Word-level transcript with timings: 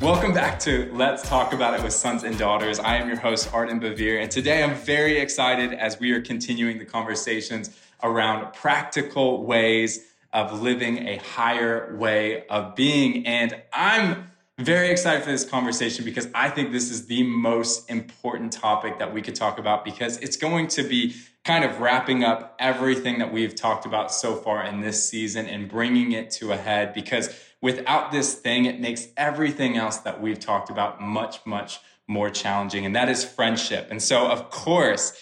Welcome 0.00 0.34
back 0.34 0.58
to 0.60 0.90
Let's 0.92 1.26
Talk 1.26 1.54
About 1.54 1.72
It 1.72 1.82
with 1.82 1.94
Sons 1.94 2.22
and 2.22 2.36
Daughters. 2.36 2.78
I 2.78 2.96
am 2.96 3.08
your 3.08 3.16
host, 3.16 3.48
Arden 3.54 3.80
Bevere, 3.80 4.20
and 4.20 4.30
today 4.30 4.62
I'm 4.62 4.74
very 4.74 5.18
excited 5.18 5.72
as 5.72 5.98
we 5.98 6.12
are 6.12 6.20
continuing 6.20 6.78
the 6.78 6.84
conversations 6.84 7.70
around 8.02 8.52
practical 8.52 9.46
ways 9.46 10.04
of 10.34 10.60
living 10.60 11.08
a 11.08 11.16
higher 11.16 11.96
way 11.96 12.46
of 12.48 12.74
being. 12.74 13.26
And 13.26 13.56
I'm 13.72 14.30
very 14.58 14.90
excited 14.90 15.24
for 15.24 15.30
this 15.30 15.48
conversation 15.48 16.04
because 16.04 16.28
I 16.34 16.50
think 16.50 16.72
this 16.72 16.90
is 16.90 17.06
the 17.06 17.22
most 17.22 17.88
important 17.88 18.52
topic 18.52 18.98
that 18.98 19.14
we 19.14 19.22
could 19.22 19.34
talk 19.34 19.58
about 19.58 19.82
because 19.82 20.18
it's 20.18 20.36
going 20.36 20.68
to 20.68 20.82
be 20.82 21.16
kind 21.44 21.64
of 21.64 21.80
wrapping 21.80 22.22
up 22.22 22.54
everything 22.58 23.18
that 23.20 23.32
we've 23.32 23.54
talked 23.54 23.86
about 23.86 24.12
so 24.12 24.34
far 24.34 24.62
in 24.64 24.82
this 24.82 25.08
season 25.08 25.46
and 25.46 25.70
bringing 25.70 26.12
it 26.12 26.30
to 26.32 26.52
a 26.52 26.56
head 26.56 26.92
because 26.92 27.34
without 27.60 28.12
this 28.12 28.34
thing, 28.34 28.64
it 28.64 28.80
makes 28.80 29.08
everything 29.16 29.76
else 29.76 29.98
that 29.98 30.20
we've 30.20 30.40
talked 30.40 30.70
about 30.70 31.00
much, 31.00 31.44
much 31.46 31.80
more 32.08 32.30
challenging. 32.30 32.86
And 32.86 32.94
that 32.94 33.08
is 33.08 33.24
friendship. 33.24 33.88
And 33.90 34.02
so, 34.02 34.28
of 34.28 34.50
course, 34.50 35.12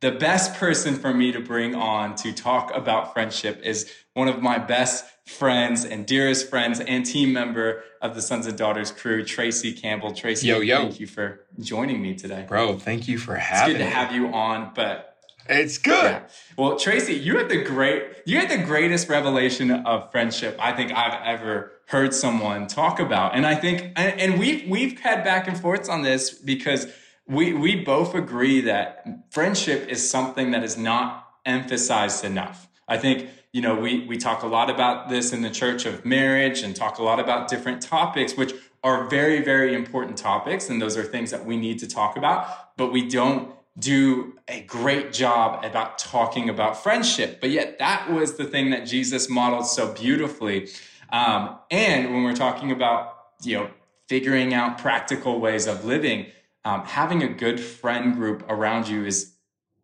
the 0.00 0.12
best 0.12 0.54
person 0.54 0.94
for 0.94 1.12
me 1.12 1.32
to 1.32 1.40
bring 1.40 1.74
on 1.74 2.14
to 2.16 2.32
talk 2.32 2.74
about 2.74 3.12
friendship 3.12 3.60
is 3.64 3.90
one 4.14 4.28
of 4.28 4.40
my 4.40 4.58
best 4.58 5.04
friends 5.26 5.84
and 5.84 6.06
dearest 6.06 6.48
friends 6.48 6.80
and 6.80 7.04
team 7.04 7.32
member 7.32 7.82
of 8.00 8.14
the 8.14 8.22
Sons 8.22 8.46
and 8.46 8.56
Daughters 8.56 8.92
crew, 8.92 9.24
Tracy 9.24 9.72
Campbell. 9.72 10.12
Tracy, 10.12 10.46
yo, 10.46 10.60
yo. 10.60 10.78
thank 10.78 11.00
you 11.00 11.06
for 11.06 11.44
joining 11.58 12.00
me 12.00 12.14
today. 12.14 12.44
Bro, 12.48 12.78
thank 12.78 13.08
you 13.08 13.18
for 13.18 13.34
having 13.34 13.74
me. 13.74 13.80
It's 13.80 13.84
good 13.84 13.90
to 13.90 13.96
have 13.96 14.12
you 14.12 14.28
on, 14.28 14.72
but 14.74 15.16
it's 15.48 15.78
good. 15.78 16.04
Yeah. 16.04 16.22
Well, 16.56 16.78
Tracy, 16.78 17.14
you 17.14 17.36
had 17.36 17.48
the 17.48 17.62
great 17.62 18.04
you 18.24 18.38
had 18.38 18.50
the 18.50 18.64
greatest 18.64 19.08
revelation 19.08 19.70
of 19.70 20.10
friendship 20.12 20.56
I 20.60 20.72
think 20.72 20.92
I've 20.92 21.20
ever 21.24 21.72
heard 21.88 22.14
someone 22.14 22.66
talk 22.66 23.00
about. 23.00 23.34
And 23.34 23.46
I 23.46 23.54
think 23.54 23.92
and, 23.96 24.38
we've 24.38 24.68
we've 24.68 25.00
had 25.00 25.24
back 25.24 25.48
and 25.48 25.58
forths 25.58 25.88
on 25.88 26.02
this 26.02 26.30
because 26.30 26.86
we 27.26 27.54
we 27.54 27.76
both 27.76 28.14
agree 28.14 28.60
that 28.62 29.04
friendship 29.30 29.88
is 29.88 30.08
something 30.08 30.50
that 30.50 30.62
is 30.62 30.76
not 30.76 31.26
emphasized 31.46 32.24
enough. 32.24 32.68
I 32.86 32.98
think 32.98 33.30
you 33.52 33.62
know 33.62 33.74
we 33.74 34.06
we 34.06 34.18
talk 34.18 34.42
a 34.42 34.46
lot 34.46 34.68
about 34.68 35.08
this 35.08 35.32
in 35.32 35.40
the 35.40 35.50
church 35.50 35.86
of 35.86 36.04
marriage 36.04 36.62
and 36.62 36.76
talk 36.76 36.98
a 36.98 37.02
lot 37.02 37.20
about 37.20 37.48
different 37.48 37.80
topics 37.80 38.36
which 38.36 38.52
are 38.84 39.08
very 39.08 39.42
very 39.42 39.74
important 39.74 40.18
topics 40.18 40.68
and 40.68 40.80
those 40.80 40.96
are 40.96 41.02
things 41.02 41.30
that 41.30 41.44
we 41.44 41.56
need 41.56 41.78
to 41.78 41.88
talk 41.88 42.16
about 42.16 42.76
but 42.76 42.92
we 42.92 43.08
don't 43.08 43.50
do 43.78 44.34
a 44.48 44.60
great 44.62 45.12
job 45.12 45.64
about 45.64 45.98
talking 45.98 46.48
about 46.48 46.82
friendship. 46.82 47.40
But 47.40 47.50
yet, 47.50 47.78
that 47.78 48.10
was 48.10 48.36
the 48.36 48.44
thing 48.44 48.70
that 48.70 48.86
Jesus 48.86 49.28
modeled 49.28 49.66
so 49.66 49.92
beautifully. 49.92 50.68
Um, 51.10 51.58
and 51.70 52.12
when 52.12 52.24
we're 52.24 52.34
talking 52.34 52.70
about, 52.70 53.14
you 53.42 53.56
know, 53.56 53.70
figuring 54.08 54.54
out 54.54 54.78
practical 54.78 55.40
ways 55.40 55.66
of 55.66 55.84
living, 55.84 56.26
um, 56.64 56.84
having 56.84 57.22
a 57.22 57.28
good 57.28 57.60
friend 57.60 58.14
group 58.14 58.44
around 58.48 58.88
you 58.88 59.04
is 59.04 59.34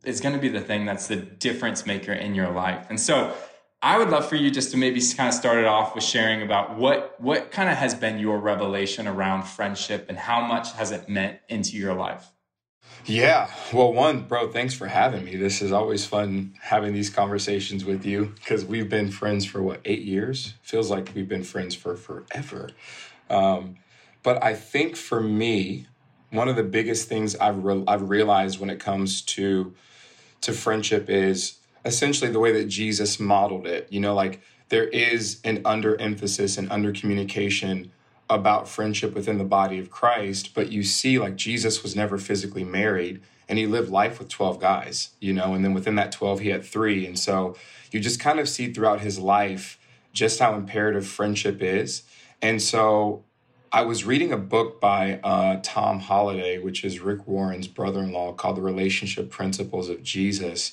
is 0.05 0.20
going 0.20 0.34
to 0.34 0.41
be 0.41 0.50
the 0.50 0.61
thing 0.61 0.84
that's 0.84 1.06
the 1.06 1.16
difference 1.16 1.86
maker 1.86 2.12
in 2.12 2.34
your 2.34 2.50
life. 2.50 2.86
And 2.91 3.00
so, 3.00 3.34
I 3.84 3.98
would 3.98 4.08
love 4.08 4.27
for 4.27 4.36
you 4.36 4.50
just 4.50 4.70
to 4.70 4.78
maybe 4.78 4.98
kind 5.14 5.28
of 5.28 5.34
start 5.34 5.58
it 5.58 5.66
off 5.66 5.94
with 5.94 6.05
sharing 6.05 6.41
about 6.41 6.77
what 6.77 7.20
what 7.20 7.50
kind 7.50 7.69
of 7.69 7.77
has 7.77 7.94
been 7.94 8.19
your 8.19 8.38
revelation 8.38 9.06
around 9.06 9.42
friendship 9.42 10.06
and 10.09 10.16
how 10.16 10.41
much 10.47 10.72
has 10.72 10.91
it 10.91 11.06
meant 11.06 11.38
into 11.50 11.77
your 11.77 11.92
life. 11.92 12.34
Yeah. 13.07 13.51
Well, 13.73 13.93
one, 13.93 14.23
bro, 14.23 14.51
thanks 14.51 14.73
for 14.75 14.87
having 14.87 15.25
me. 15.25 15.37
This 15.37 15.61
is 15.61 15.73
always 15.73 16.07
fun 16.07 16.55
having 16.61 16.95
these 16.95 17.11
conversations 17.11 17.85
with 17.85 18.07
you 18.07 18.33
because 18.37 18.65
we've 18.65 18.89
been 18.89 19.11
friends 19.11 19.45
for 19.45 19.63
what, 19.63 19.81
eight 19.85 20.03
years? 20.03 20.55
Feels 20.63 20.91
like 20.91 21.12
we've 21.15 21.29
been 21.29 21.45
friends 21.45 21.75
for 21.75 21.97
forever. 21.97 22.71
Um, 23.29 23.77
but 24.23 24.43
I 24.43 24.55
think 24.55 24.97
for 24.97 25.21
me, 25.21 25.87
one 26.31 26.49
of 26.49 26.57
the 26.57 26.62
biggest 26.62 27.07
things 27.07 27.37
I've, 27.37 27.62
re- 27.62 27.84
I've 27.87 28.09
realized 28.09 28.59
when 28.59 28.71
it 28.71 28.81
comes 28.81 29.21
to 29.23 29.75
to 30.41 30.53
friendship 30.53 31.09
is 31.09 31.59
essentially 31.87 32.31
the 32.31 32.39
way 32.39 32.53
that 32.53 32.69
Jesus 32.69 33.19
modeled 33.19 33.67
it. 33.67 33.89
You 33.91 34.00
know, 34.00 34.15
like 34.15 34.43
there 34.69 34.84
is 34.84 35.41
an 35.43 35.62
under 35.65 35.99
emphasis 36.00 36.59
and 36.59 36.71
under 36.71 36.93
communication 36.93 37.93
about 38.29 38.69
friendship 38.69 39.15
within 39.15 39.39
the 39.39 39.45
body 39.45 39.79
of 39.79 39.91
Christ, 39.91 40.55
but 40.55 40.73
you 40.73 40.83
see, 40.83 41.19
like, 41.19 41.37
Jesus 41.37 41.83
was 41.83 41.95
never 41.95 42.19
physically 42.19 42.65
married 42.65 43.21
and 43.49 43.59
he 43.59 43.67
lived 43.67 43.91
life 43.91 44.19
with 44.19 44.29
12 44.29 44.59
guys, 44.59 45.11
you 45.21 45.33
know, 45.33 45.55
and 45.55 45.65
then 45.65 45.75
within 45.75 45.97
that 45.97 46.12
12, 46.12 46.41
he 46.41 46.49
had 46.49 46.65
three. 46.65 47.07
And 47.07 47.19
so 47.19 47.57
you 47.91 48.01
just 48.01 48.21
kind 48.21 48.41
of 48.41 48.49
see 48.49 48.73
throughout 48.73 49.01
his 49.01 49.19
life 49.19 49.79
just 50.12 50.39
how 50.39 50.55
imperative 50.55 51.07
friendship 51.07 51.61
is. 51.61 52.03
And 52.41 52.62
so 52.62 53.25
I 53.73 53.83
was 53.83 54.05
reading 54.05 54.33
a 54.33 54.39
book 54.39 54.81
by 54.81 55.21
uh, 55.25 55.61
Tom 55.62 56.01
Holladay, 56.01 56.62
which 56.62 56.85
is 56.85 57.01
Rick 57.01 57.27
Warren's 57.27 57.69
brother 57.69 58.01
in 58.01 58.12
law, 58.12 58.33
called 58.33 58.56
The 58.56 58.62
Relationship 58.62 59.31
Principles 59.31 59.89
of 59.89 60.03
Jesus. 60.03 60.73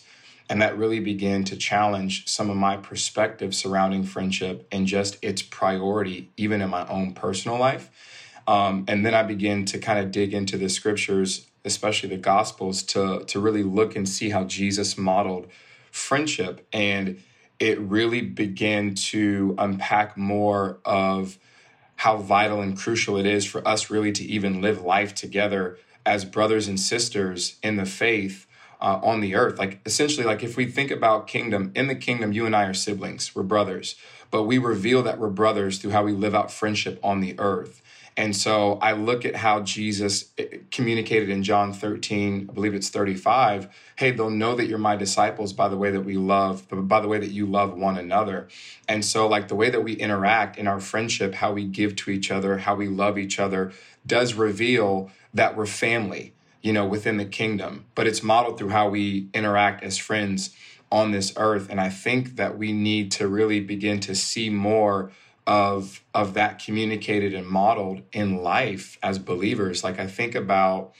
And 0.51 0.61
that 0.61 0.77
really 0.77 0.99
began 0.99 1.45
to 1.45 1.55
challenge 1.55 2.27
some 2.27 2.49
of 2.49 2.57
my 2.57 2.75
perspective 2.75 3.55
surrounding 3.55 4.03
friendship 4.03 4.67
and 4.69 4.85
just 4.85 5.17
its 5.21 5.41
priority, 5.41 6.29
even 6.35 6.61
in 6.61 6.69
my 6.69 6.85
own 6.89 7.13
personal 7.13 7.57
life. 7.57 7.89
Um, 8.45 8.83
and 8.89 9.05
then 9.05 9.13
I 9.13 9.23
began 9.23 9.63
to 9.67 9.79
kind 9.79 9.97
of 9.97 10.11
dig 10.11 10.33
into 10.33 10.57
the 10.57 10.67
scriptures, 10.67 11.47
especially 11.63 12.09
the 12.09 12.17
gospels, 12.17 12.83
to, 12.83 13.23
to 13.27 13.39
really 13.39 13.63
look 13.63 13.95
and 13.95 14.09
see 14.09 14.31
how 14.31 14.43
Jesus 14.43 14.97
modeled 14.97 15.47
friendship. 15.89 16.67
And 16.73 17.23
it 17.57 17.79
really 17.79 18.19
began 18.19 18.93
to 18.95 19.55
unpack 19.57 20.17
more 20.17 20.79
of 20.83 21.39
how 21.95 22.17
vital 22.17 22.59
and 22.59 22.77
crucial 22.77 23.15
it 23.15 23.25
is 23.25 23.45
for 23.45 23.65
us 23.65 23.89
really 23.89 24.11
to 24.11 24.25
even 24.25 24.59
live 24.59 24.81
life 24.81 25.15
together 25.15 25.77
as 26.05 26.25
brothers 26.25 26.67
and 26.67 26.77
sisters 26.77 27.55
in 27.63 27.77
the 27.77 27.85
faith 27.85 28.47
uh, 28.81 28.99
on 29.03 29.21
the 29.21 29.35
earth. 29.35 29.59
Like 29.59 29.79
essentially, 29.85 30.25
like 30.25 30.43
if 30.43 30.57
we 30.57 30.65
think 30.65 30.91
about 30.91 31.27
kingdom, 31.27 31.71
in 31.75 31.87
the 31.87 31.95
kingdom, 31.95 32.33
you 32.33 32.45
and 32.45 32.55
I 32.55 32.65
are 32.65 32.73
siblings, 32.73 33.35
we're 33.35 33.43
brothers, 33.43 33.95
but 34.31 34.43
we 34.43 34.57
reveal 34.57 35.03
that 35.03 35.19
we're 35.19 35.29
brothers 35.29 35.77
through 35.77 35.91
how 35.91 36.03
we 36.03 36.13
live 36.13 36.33
out 36.33 36.51
friendship 36.51 36.99
on 37.03 37.19
the 37.19 37.39
earth. 37.39 37.81
And 38.17 38.35
so 38.35 38.73
I 38.81 38.91
look 38.91 39.23
at 39.23 39.37
how 39.37 39.61
Jesus 39.61 40.31
eh, 40.37 40.57
communicated 40.69 41.29
in 41.29 41.43
John 41.43 41.71
13, 41.71 42.47
I 42.49 42.53
believe 42.53 42.73
it's 42.73 42.89
35. 42.89 43.73
Hey, 43.95 44.11
they'll 44.11 44.29
know 44.29 44.53
that 44.55 44.65
you're 44.65 44.77
my 44.77 44.97
disciples 44.97 45.53
by 45.53 45.69
the 45.69 45.77
way 45.77 45.91
that 45.91 46.01
we 46.01 46.17
love, 46.17 46.67
by 46.69 46.99
the 46.99 47.07
way 47.07 47.19
that 47.19 47.31
you 47.31 47.45
love 47.45 47.77
one 47.77 47.97
another. 47.97 48.49
And 48.87 49.05
so, 49.05 49.27
like 49.27 49.47
the 49.47 49.55
way 49.55 49.69
that 49.69 49.83
we 49.83 49.93
interact 49.93 50.57
in 50.57 50.67
our 50.67 50.81
friendship, 50.81 51.35
how 51.35 51.53
we 51.53 51.63
give 51.63 51.95
to 51.97 52.11
each 52.11 52.31
other, 52.31 52.59
how 52.59 52.75
we 52.75 52.89
love 52.89 53.17
each 53.17 53.39
other, 53.39 53.71
does 54.05 54.33
reveal 54.33 55.09
that 55.33 55.55
we're 55.55 55.65
family 55.65 56.33
you 56.61 56.73
know, 56.73 56.85
within 56.85 57.17
the 57.17 57.25
kingdom, 57.25 57.85
but 57.95 58.07
it's 58.07 58.21
modeled 58.21 58.57
through 58.57 58.69
how 58.69 58.89
we 58.89 59.27
interact 59.33 59.83
as 59.83 59.97
friends 59.97 60.55
on 60.91 61.11
this 61.11 61.33
earth. 61.37 61.67
And 61.69 61.79
I 61.79 61.89
think 61.89 62.35
that 62.35 62.57
we 62.57 62.71
need 62.71 63.11
to 63.13 63.27
really 63.27 63.59
begin 63.59 63.99
to 64.01 64.15
see 64.15 64.49
more 64.49 65.11
of 65.47 66.03
of 66.13 66.35
that 66.35 66.63
communicated 66.63 67.33
and 67.33 67.47
modeled 67.47 68.01
in 68.11 68.43
life 68.43 68.97
as 69.01 69.17
believers. 69.17 69.83
Like 69.83 69.99
I 69.99 70.07
think 70.07 70.35
about 70.35 70.93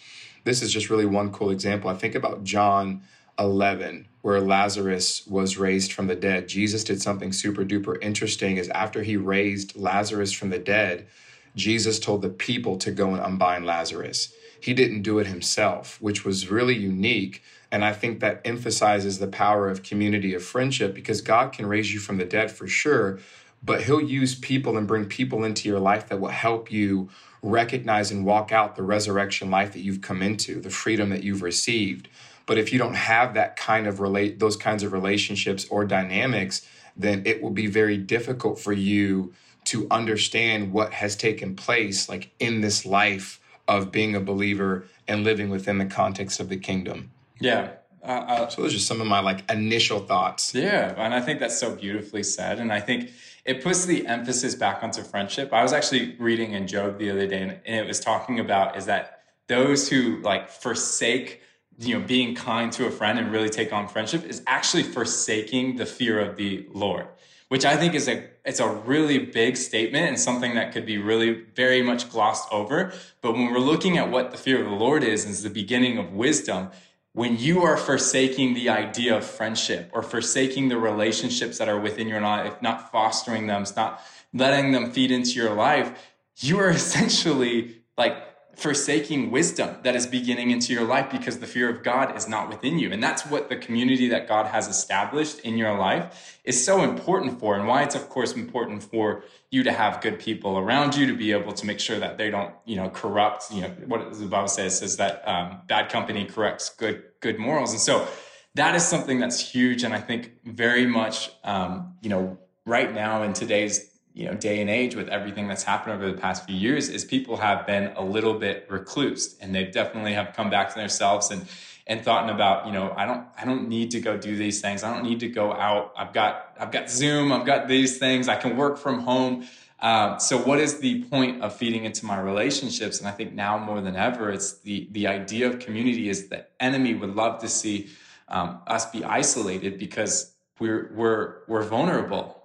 this 0.43 0.63
is 0.63 0.73
just 0.73 0.89
really 0.89 1.05
one 1.05 1.31
cool 1.31 1.51
example. 1.51 1.89
I 1.89 1.93
think 1.95 2.15
about 2.15 2.43
John 2.43 3.01
11 3.37 4.07
where 4.21 4.39
Lazarus 4.39 5.25
was 5.27 5.57
raised 5.57 5.93
from 5.93 6.07
the 6.07 6.15
dead. 6.15 6.47
Jesus 6.47 6.83
did 6.83 7.01
something 7.01 7.31
super 7.31 7.65
duper 7.65 7.97
interesting 8.01 8.57
is 8.57 8.69
after 8.69 9.03
he 9.03 9.17
raised 9.17 9.75
Lazarus 9.75 10.31
from 10.31 10.49
the 10.49 10.59
dead, 10.59 11.07
Jesus 11.55 11.99
told 11.99 12.21
the 12.21 12.29
people 12.29 12.77
to 12.77 12.91
go 12.91 13.09
and 13.09 13.19
unbind 13.19 13.65
Lazarus 13.65 14.33
he 14.61 14.73
didn't 14.75 15.01
do 15.01 15.17
it 15.17 15.27
himself, 15.27 15.99
which 16.01 16.23
was 16.23 16.49
really 16.49 16.77
unique. 16.77 17.41
And 17.71 17.83
I 17.83 17.93
think 17.93 18.19
that 18.19 18.41
emphasizes 18.45 19.17
the 19.17 19.27
power 19.27 19.69
of 19.69 19.81
community 19.81 20.35
of 20.35 20.43
friendship 20.43 20.93
because 20.93 21.21
God 21.21 21.51
can 21.51 21.65
raise 21.65 21.93
you 21.93 21.99
from 21.99 22.17
the 22.17 22.25
dead 22.25 22.51
for 22.51 22.67
sure, 22.67 23.19
but 23.63 23.83
He'll 23.83 24.01
use 24.01 24.35
people 24.35 24.77
and 24.77 24.87
bring 24.87 25.05
people 25.05 25.43
into 25.43 25.67
your 25.67 25.79
life 25.79 26.07
that 26.09 26.19
will 26.19 26.29
help 26.29 26.71
you 26.71 27.09
recognize 27.41 28.11
and 28.11 28.23
walk 28.23 28.51
out 28.51 28.75
the 28.75 28.83
resurrection 28.83 29.49
life 29.49 29.73
that 29.73 29.79
you've 29.79 30.01
come 30.01 30.21
into, 30.21 30.61
the 30.61 30.69
freedom 30.69 31.09
that 31.09 31.23
you've 31.23 31.41
received. 31.41 32.07
But 32.45 32.59
if 32.59 32.71
you 32.71 32.77
don't 32.77 32.95
have 32.95 33.33
that 33.33 33.55
kind 33.55 33.87
of 33.87 33.99
relate 33.99 34.37
those 34.37 34.57
kinds 34.57 34.83
of 34.83 34.93
relationships 34.93 35.65
or 35.69 35.85
dynamics, 35.85 36.67
then 36.95 37.23
it 37.25 37.41
will 37.41 37.51
be 37.51 37.67
very 37.67 37.97
difficult 37.97 38.59
for 38.59 38.73
you 38.73 39.33
to 39.63 39.87
understand 39.89 40.71
what 40.71 40.93
has 40.93 41.15
taken 41.15 41.55
place 41.55 42.09
like 42.09 42.31
in 42.39 42.61
this 42.61 42.85
life 42.85 43.40
of 43.77 43.91
being 43.91 44.15
a 44.15 44.19
believer 44.19 44.85
and 45.07 45.23
living 45.23 45.49
within 45.49 45.77
the 45.77 45.85
context 45.85 46.39
of 46.39 46.49
the 46.49 46.57
kingdom. 46.57 47.11
Yeah. 47.39 47.71
Uh, 48.03 48.07
uh, 48.07 48.49
so 48.49 48.61
those 48.63 48.75
are 48.75 48.79
some 48.79 48.99
of 48.99 49.07
my 49.07 49.19
like 49.19 49.49
initial 49.51 49.99
thoughts. 49.99 50.55
Yeah, 50.55 50.93
and 50.97 51.13
I 51.13 51.21
think 51.21 51.39
that's 51.39 51.59
so 51.59 51.75
beautifully 51.75 52.23
said. 52.23 52.59
And 52.59 52.73
I 52.73 52.79
think 52.79 53.11
it 53.45 53.63
puts 53.63 53.85
the 53.85 54.07
emphasis 54.07 54.55
back 54.55 54.83
onto 54.83 55.03
friendship. 55.03 55.53
I 55.53 55.61
was 55.61 55.71
actually 55.71 56.15
reading 56.17 56.53
in 56.53 56.65
Job 56.65 56.97
the 56.97 57.11
other 57.11 57.27
day, 57.27 57.41
and, 57.41 57.51
and 57.65 57.75
it 57.75 57.87
was 57.87 57.99
talking 57.99 58.39
about 58.39 58.75
is 58.75 58.85
that 58.87 59.21
those 59.47 59.89
who 59.89 60.19
like 60.21 60.49
forsake 60.49 61.41
you 61.77 61.97
know 61.97 62.05
being 62.05 62.35
kind 62.35 62.71
to 62.71 62.87
a 62.87 62.91
friend 62.91 63.19
and 63.19 63.31
really 63.31 63.49
take 63.49 63.71
on 63.71 63.87
friendship 63.87 64.23
is 64.25 64.41
actually 64.47 64.83
forsaking 64.83 65.75
the 65.77 65.85
fear 65.85 66.19
of 66.19 66.35
the 66.37 66.67
lord 66.73 67.07
which 67.51 67.65
I 67.65 67.75
think 67.75 67.95
is 67.95 68.07
a 68.07 68.29
it's 68.43 68.59
a 68.59 68.67
really 68.67 69.19
big 69.19 69.55
statement 69.55 70.07
and 70.07 70.19
something 70.19 70.55
that 70.55 70.71
could 70.71 70.85
be 70.85 70.97
really 70.97 71.45
very 71.55 71.81
much 71.81 72.09
glossed 72.09 72.47
over. 72.51 72.91
But 73.21 73.33
when 73.33 73.51
we're 73.51 73.59
looking 73.59 73.97
at 73.97 74.09
what 74.09 74.31
the 74.31 74.37
fear 74.37 74.59
of 74.63 74.69
the 74.69 74.75
Lord 74.75 75.03
is, 75.03 75.25
is 75.25 75.43
the 75.43 75.49
beginning 75.49 75.97
of 75.97 76.13
wisdom. 76.13 76.71
When 77.13 77.37
you 77.37 77.61
are 77.61 77.77
forsaking 77.77 78.53
the 78.53 78.69
idea 78.69 79.17
of 79.17 79.25
friendship 79.25 79.91
or 79.93 80.01
forsaking 80.01 80.69
the 80.69 80.77
relationships 80.77 81.57
that 81.57 81.69
are 81.69 81.79
within 81.79 82.07
your 82.07 82.21
life, 82.21 82.61
not 82.61 82.91
fostering 82.91 83.47
them, 83.47 83.65
not 83.75 84.01
letting 84.33 84.71
them 84.71 84.91
feed 84.91 85.11
into 85.11 85.31
your 85.31 85.53
life, 85.53 85.91
you 86.37 86.57
are 86.59 86.69
essentially 86.81 87.81
like 87.97 88.15
forsaking 88.55 89.31
wisdom 89.31 89.77
that 89.83 89.95
is 89.95 90.05
beginning 90.05 90.51
into 90.51 90.73
your 90.73 90.83
life 90.83 91.09
because 91.09 91.39
the 91.39 91.47
fear 91.47 91.69
of 91.69 91.83
God 91.83 92.15
is 92.15 92.27
not 92.27 92.49
within 92.49 92.77
you. 92.77 92.91
And 92.91 93.01
that's 93.01 93.25
what 93.25 93.49
the 93.49 93.55
community 93.55 94.07
that 94.09 94.27
God 94.27 94.47
has 94.47 94.67
established 94.67 95.39
in 95.39 95.57
your 95.57 95.77
life 95.77 96.39
is 96.43 96.63
so 96.63 96.83
important 96.83 97.39
for, 97.39 97.55
and 97.55 97.67
why 97.67 97.83
it's, 97.83 97.95
of 97.95 98.09
course, 98.09 98.33
important 98.33 98.83
for 98.83 99.23
you 99.49 99.63
to 99.63 99.71
have 99.71 100.01
good 100.01 100.19
people 100.19 100.57
around 100.57 100.95
you 100.95 101.07
to 101.07 101.15
be 101.15 101.31
able 101.31 101.53
to 101.53 101.65
make 101.65 101.79
sure 101.79 101.99
that 101.99 102.17
they 102.17 102.29
don't, 102.29 102.53
you 102.65 102.75
know, 102.75 102.89
corrupt, 102.89 103.51
you 103.51 103.61
know, 103.61 103.69
what 103.87 104.13
the 104.17 104.25
Bible 104.25 104.47
says 104.47 104.79
says 104.79 104.97
that 104.97 105.27
um, 105.27 105.61
bad 105.67 105.89
company 105.89 106.25
corrects 106.25 106.69
good, 106.69 107.03
good 107.19 107.39
morals. 107.39 107.71
And 107.71 107.81
so 107.81 108.07
that 108.55 108.75
is 108.75 108.85
something 108.85 109.19
that's 109.19 109.39
huge. 109.39 109.83
And 109.83 109.93
I 109.93 109.99
think 109.99 110.31
very 110.45 110.85
much, 110.85 111.31
um, 111.43 111.95
you 112.01 112.09
know, 112.09 112.37
right 112.65 112.93
now 112.93 113.23
in 113.23 113.33
today's 113.33 113.90
you 114.13 114.25
know 114.25 114.33
day 114.33 114.61
and 114.61 114.69
age 114.69 114.95
with 114.95 115.07
everything 115.09 115.47
that's 115.47 115.63
happened 115.63 115.93
over 115.93 116.11
the 116.11 116.17
past 116.17 116.45
few 116.45 116.55
years 116.55 116.89
is 116.89 117.05
people 117.05 117.37
have 117.37 117.65
been 117.65 117.91
a 117.95 118.03
little 118.03 118.33
bit 118.33 118.65
recluse 118.69 119.37
and 119.39 119.53
they 119.55 119.65
definitely 119.65 120.13
have 120.13 120.33
come 120.35 120.49
back 120.49 120.69
to 120.73 120.75
themselves 120.75 121.31
and 121.31 121.45
and 121.87 122.03
thought 122.03 122.29
about 122.29 122.65
you 122.65 122.71
know 122.71 122.93
i 122.95 123.05
don't 123.05 123.25
i 123.39 123.45
don't 123.45 123.67
need 123.67 123.91
to 123.91 123.99
go 123.99 124.17
do 124.17 124.35
these 124.35 124.61
things. 124.61 124.83
I 124.83 124.93
don't 124.93 125.03
need 125.03 125.19
to 125.21 125.27
go 125.27 125.53
out. 125.53 125.93
I've 125.97 126.13
got 126.13 126.55
i've 126.59 126.71
got 126.71 126.89
zoom. 126.89 127.31
I've 127.31 127.45
got 127.45 127.67
these 127.67 127.97
things. 127.97 128.27
I 128.27 128.35
can 128.35 128.57
work 128.57 128.77
from 128.77 128.99
home. 128.99 129.47
Uh, 129.79 130.19
so 130.19 130.37
what 130.37 130.59
is 130.59 130.77
the 130.79 131.03
point 131.05 131.41
of 131.41 131.55
feeding 131.55 131.85
into 131.85 132.05
my 132.05 132.19
relationships? 132.19 132.99
And 132.99 133.07
i 133.07 133.11
think 133.11 133.33
now 133.33 133.57
more 133.57 133.81
than 133.81 133.95
ever 133.95 134.29
it's 134.29 134.59
the 134.59 134.87
the 134.91 135.07
idea 135.07 135.47
of 135.47 135.59
community 135.59 136.09
is 136.09 136.27
the 136.29 136.45
enemy. 136.59 136.93
Would 136.93 137.15
love 137.15 137.39
to 137.41 137.49
see 137.49 137.89
um, 138.27 138.59
us 138.67 138.85
be 138.91 139.03
isolated 139.03 139.77
because 139.77 140.33
we're 140.59 140.91
we're 140.93 141.37
we're 141.47 141.63
vulnerable. 141.63 142.40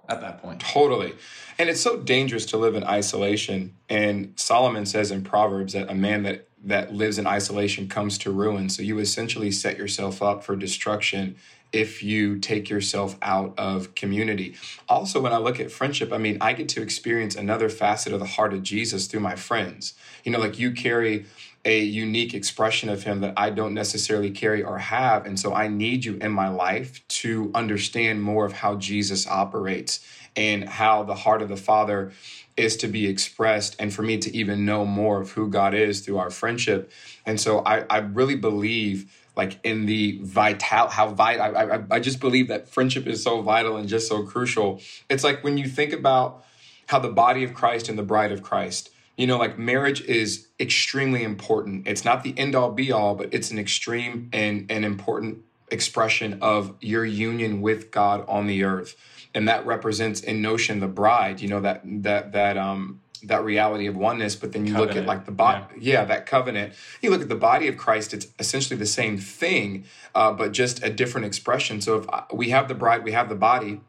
Totally. 0.59 1.13
And 1.59 1.69
it's 1.69 1.81
so 1.81 1.97
dangerous 1.97 2.45
to 2.47 2.57
live 2.57 2.75
in 2.75 2.83
isolation. 2.83 3.75
And 3.89 4.33
Solomon 4.35 4.85
says 4.85 5.11
in 5.11 5.23
Proverbs 5.23 5.73
that 5.73 5.89
a 5.89 5.95
man 5.95 6.23
that 6.23 6.47
that 6.63 6.93
lives 6.93 7.17
in 7.17 7.27
isolation 7.27 7.87
comes 7.87 8.17
to 8.17 8.31
ruin. 8.31 8.67
So 8.69 8.81
you 8.81 8.99
essentially 8.99 9.51
set 9.51 9.77
yourself 9.77 10.21
up 10.21 10.43
for 10.43 10.55
destruction 10.55 11.35
if 11.71 12.01
you 12.01 12.39
take 12.39 12.69
yourself 12.69 13.15
out 13.21 13.53
of 13.57 13.93
community. 13.93 14.55
Also, 14.87 15.21
when 15.21 15.33
I 15.33 15.37
look 15.37 15.59
at 15.59 15.71
friendship, 15.71 16.11
I 16.11 16.17
mean, 16.17 16.37
I 16.41 16.53
get 16.53 16.69
to 16.69 16.81
experience 16.81 17.35
another 17.35 17.69
facet 17.69 18.13
of 18.13 18.19
the 18.19 18.25
heart 18.25 18.53
of 18.53 18.63
Jesus 18.63 19.07
through 19.07 19.19
my 19.19 19.35
friends. 19.35 19.93
You 20.23 20.31
know, 20.31 20.39
like 20.39 20.57
you 20.57 20.71
carry 20.71 21.25
a 21.65 21.79
unique 21.79 22.33
expression 22.33 22.87
of 22.87 23.03
him 23.03 23.19
that 23.19 23.33
I 23.35 23.49
don't 23.49 23.73
necessarily 23.73 24.31
carry 24.31 24.63
or 24.63 24.77
have. 24.77 25.25
And 25.25 25.37
so 25.37 25.53
I 25.53 25.67
need 25.67 26.05
you 26.05 26.15
in 26.15 26.31
my 26.31 26.47
life 26.47 27.05
to 27.09 27.51
understand 27.53 28.23
more 28.23 28.45
of 28.45 28.53
how 28.53 28.75
Jesus 28.75 29.27
operates 29.27 29.99
and 30.37 30.69
how 30.69 31.03
the 31.03 31.15
heart 31.15 31.41
of 31.41 31.49
the 31.49 31.57
Father 31.57 32.13
is 32.55 32.77
to 32.77 32.87
be 32.87 33.07
expressed 33.07 33.75
and 33.79 33.93
for 33.93 34.01
me 34.01 34.17
to 34.17 34.35
even 34.35 34.65
know 34.65 34.85
more 34.85 35.21
of 35.21 35.31
who 35.31 35.49
God 35.49 35.73
is 35.73 35.99
through 35.99 36.17
our 36.17 36.29
friendship. 36.29 36.91
And 37.25 37.39
so 37.39 37.59
I, 37.59 37.85
I 37.89 37.97
really 37.97 38.35
believe 38.35 39.13
like 39.35 39.59
in 39.63 39.85
the 39.85 40.19
vital 40.23 40.87
how 40.87 41.09
vital 41.09 41.43
I, 41.43 41.63
I, 41.63 41.83
I 41.91 41.99
just 41.99 42.19
believe 42.19 42.47
that 42.47 42.69
friendship 42.69 43.05
is 43.05 43.21
so 43.21 43.41
vital 43.41 43.77
and 43.77 43.87
just 43.87 44.07
so 44.07 44.23
crucial. 44.23 44.81
It's 45.09 45.23
like 45.23 45.43
when 45.43 45.57
you 45.57 45.67
think 45.67 45.93
about 45.93 46.43
how 46.87 46.99
the 46.99 47.09
body 47.09 47.43
of 47.43 47.53
Christ 47.53 47.89
and 47.89 47.99
the 47.99 48.03
bride 48.03 48.31
of 48.31 48.41
Christ 48.41 48.89
you 49.17 49.25
know, 49.25 49.39
like 49.39 49.57
marriage 49.57 50.01
is 50.01 50.47
extremely 50.59 51.23
important. 51.23 51.87
It's 51.87 52.05
not 52.05 52.23
the 52.23 52.37
end 52.37 52.53
all 52.53 52.71
be 52.71 52.91
all, 52.91 53.15
but 53.15 53.33
it's 53.33 53.49
an 53.49 53.57
extreme 53.57 54.29
and 54.31 54.71
an 54.71 54.83
important 54.83 55.39
expression 55.69 56.39
of 56.41 56.75
your 56.81 57.05
union 57.05 57.61
with 57.61 57.91
God 57.91 58.23
on 58.27 58.47
the 58.47 58.63
earth. 58.63 58.95
And 59.33 59.47
that 59.47 59.65
represents 59.65 60.21
in 60.21 60.41
notion 60.41 60.79
the 60.79 60.87
bride, 60.87 61.41
you 61.41 61.47
know, 61.47 61.61
that 61.61 61.81
that 61.83 62.31
that 62.31 62.57
um 62.57 63.01
that 63.23 63.43
reality 63.43 63.87
of 63.87 63.95
oneness, 63.95 64.35
but 64.35 64.51
then 64.51 64.65
you 64.65 64.73
covenant. 64.73 64.95
look 64.95 65.03
at 65.03 65.07
like 65.07 65.25
the 65.25 65.31
body, 65.31 65.65
yeah. 65.79 65.93
yeah. 65.93 66.05
that 66.05 66.25
covenant. 66.25 66.73
You 67.01 67.09
look 67.09 67.21
at 67.21 67.29
the 67.29 67.35
body 67.35 67.67
of 67.67 67.77
Christ; 67.77 68.13
it's 68.13 68.27
essentially 68.39 68.77
the 68.77 68.85
same 68.85 69.17
thing, 69.17 69.85
uh, 70.15 70.31
but 70.31 70.51
just 70.51 70.83
a 70.83 70.89
different 70.89 71.25
expression. 71.25 71.81
So 71.81 71.97
if 71.97 72.05
we 72.33 72.49
have 72.49 72.67
the 72.67 72.75
bride, 72.75 73.03
we 73.03 73.11
have 73.11 73.29
the 73.29 73.35
body 73.35 73.81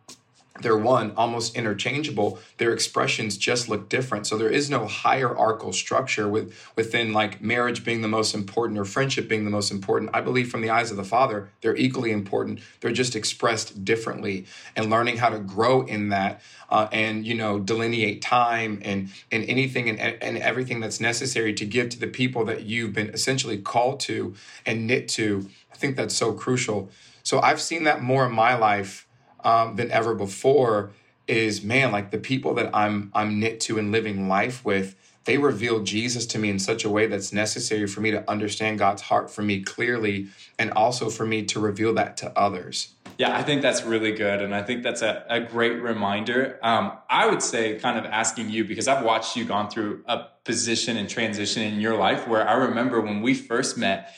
they're 0.60 0.76
one 0.76 1.12
almost 1.16 1.55
interchangeable. 1.56 2.38
Their 2.58 2.72
expressions 2.72 3.37
just 3.37 3.69
look 3.69 3.88
different. 3.88 4.26
So 4.26 4.37
there 4.37 4.50
is 4.50 4.69
no 4.69 4.87
hierarchical 4.87 5.72
structure 5.72 6.28
with 6.28 6.55
within 6.76 7.12
like 7.12 7.40
marriage 7.40 7.84
being 7.84 8.02
the 8.02 8.08
most 8.08 8.34
important 8.34 8.78
or 8.78 8.84
friendship 8.84 9.28
being 9.28 9.44
the 9.44 9.50
most 9.50 9.70
important. 9.70 10.10
I 10.14 10.20
believe 10.20 10.50
from 10.50 10.60
the 10.60 10.70
eyes 10.70 10.90
of 10.90 10.96
the 10.96 11.05
father 11.05 11.49
they're 11.60 11.76
equally 11.76 12.10
important. 12.10 12.60
They're 12.81 12.93
just 12.93 13.16
expressed 13.16 13.84
differently. 13.84 14.46
And 14.76 14.90
learning 14.90 15.19
how 15.19 15.31
to 15.31 15.38
grow 15.38 15.82
in 15.82 16.08
that 16.10 16.40
uh, 16.70 16.88
and 16.93 17.26
you 17.26 17.34
know 17.34 17.58
delineate 17.58 18.22
time 18.22 18.81
and 18.84 19.11
and 19.32 19.44
anything 19.44 19.88
and, 19.88 20.00
and 20.22 20.38
everything 20.38 20.81
that's 20.81 21.00
necessary 21.00 21.52
to 21.54 21.64
give 21.64 21.88
to 21.90 21.99
the 21.99 22.06
people 22.06 22.44
that 22.44 22.62
you've 22.64 22.93
been 22.93 23.08
essentially 23.11 23.58
called 23.58 24.00
to 24.00 24.34
and 24.66 24.87
knit 24.87 25.08
to 25.08 25.49
i 25.72 25.76
think 25.76 25.96
that's 25.96 26.16
so 26.16 26.32
crucial. 26.32 26.90
So 27.22 27.40
i've 27.40 27.61
seen 27.61 27.84
that 27.84 28.02
more 28.02 28.26
in 28.26 28.32
my 28.32 28.54
life 28.54 29.07
um, 29.49 29.77
than 29.77 29.91
ever 29.91 30.15
before 30.15 30.91
is 31.27 31.62
man 31.62 31.91
like 31.91 32.11
the 32.11 32.19
people 32.19 32.55
that 32.55 32.71
i'm 32.75 33.11
i'm 33.15 33.41
knit 33.41 33.61
to 33.61 33.79
and 33.79 33.91
living 33.91 34.29
life 34.29 34.65
with 34.65 34.95
they 35.25 35.39
reveal 35.39 35.83
jesus 35.83 36.27
to 36.27 36.39
me 36.39 36.50
in 36.50 36.59
such 36.59 36.85
a 36.85 36.91
way 36.91 37.06
that's 37.06 37.33
necessary 37.33 37.87
for 37.87 38.00
me 38.00 38.11
to 38.11 38.31
understand 38.31 38.79
god's 38.79 39.03
heart 39.03 39.31
for 39.31 39.43
me 39.43 39.61
clearly 39.61 40.29
and 40.59 40.71
also 40.73 41.09
for 41.09 41.25
me 41.25 41.43
to 41.43 41.61
reveal 41.61 41.95
that 41.95 42.17
to 42.17 42.37
others. 42.39 42.95
Yeah 43.17 43.37
i 43.37 43.43
think 43.43 43.62
that's 43.62 43.83
really 43.85 44.12
good 44.12 44.43
and 44.43 44.55
i 44.55 44.62
think 44.62 44.83
that's 44.83 45.03
a, 45.03 45.25
a 45.29 45.41
great 45.41 45.81
reminder. 45.83 46.59
Um, 46.62 46.93
i 47.09 47.27
would 47.27 47.43
say 47.43 47.79
kind 47.79 47.99
of 47.99 48.05
asking 48.05 48.50
you 48.50 48.65
because 48.65 48.87
i've 48.87 49.05
watched 49.05 49.35
you 49.37 49.45
gone 49.45 49.71
through 49.71 50.03
a 50.06 50.27
position 50.45 50.97
and 50.99 51.09
transition 51.09 51.62
in 51.62 51.81
your 51.81 51.97
life 51.97 52.29
where 52.29 52.47
i 52.49 52.55
remember 52.55 53.00
when 53.00 53.23
we 53.23 53.35
first 53.35 53.77
met 53.77 54.15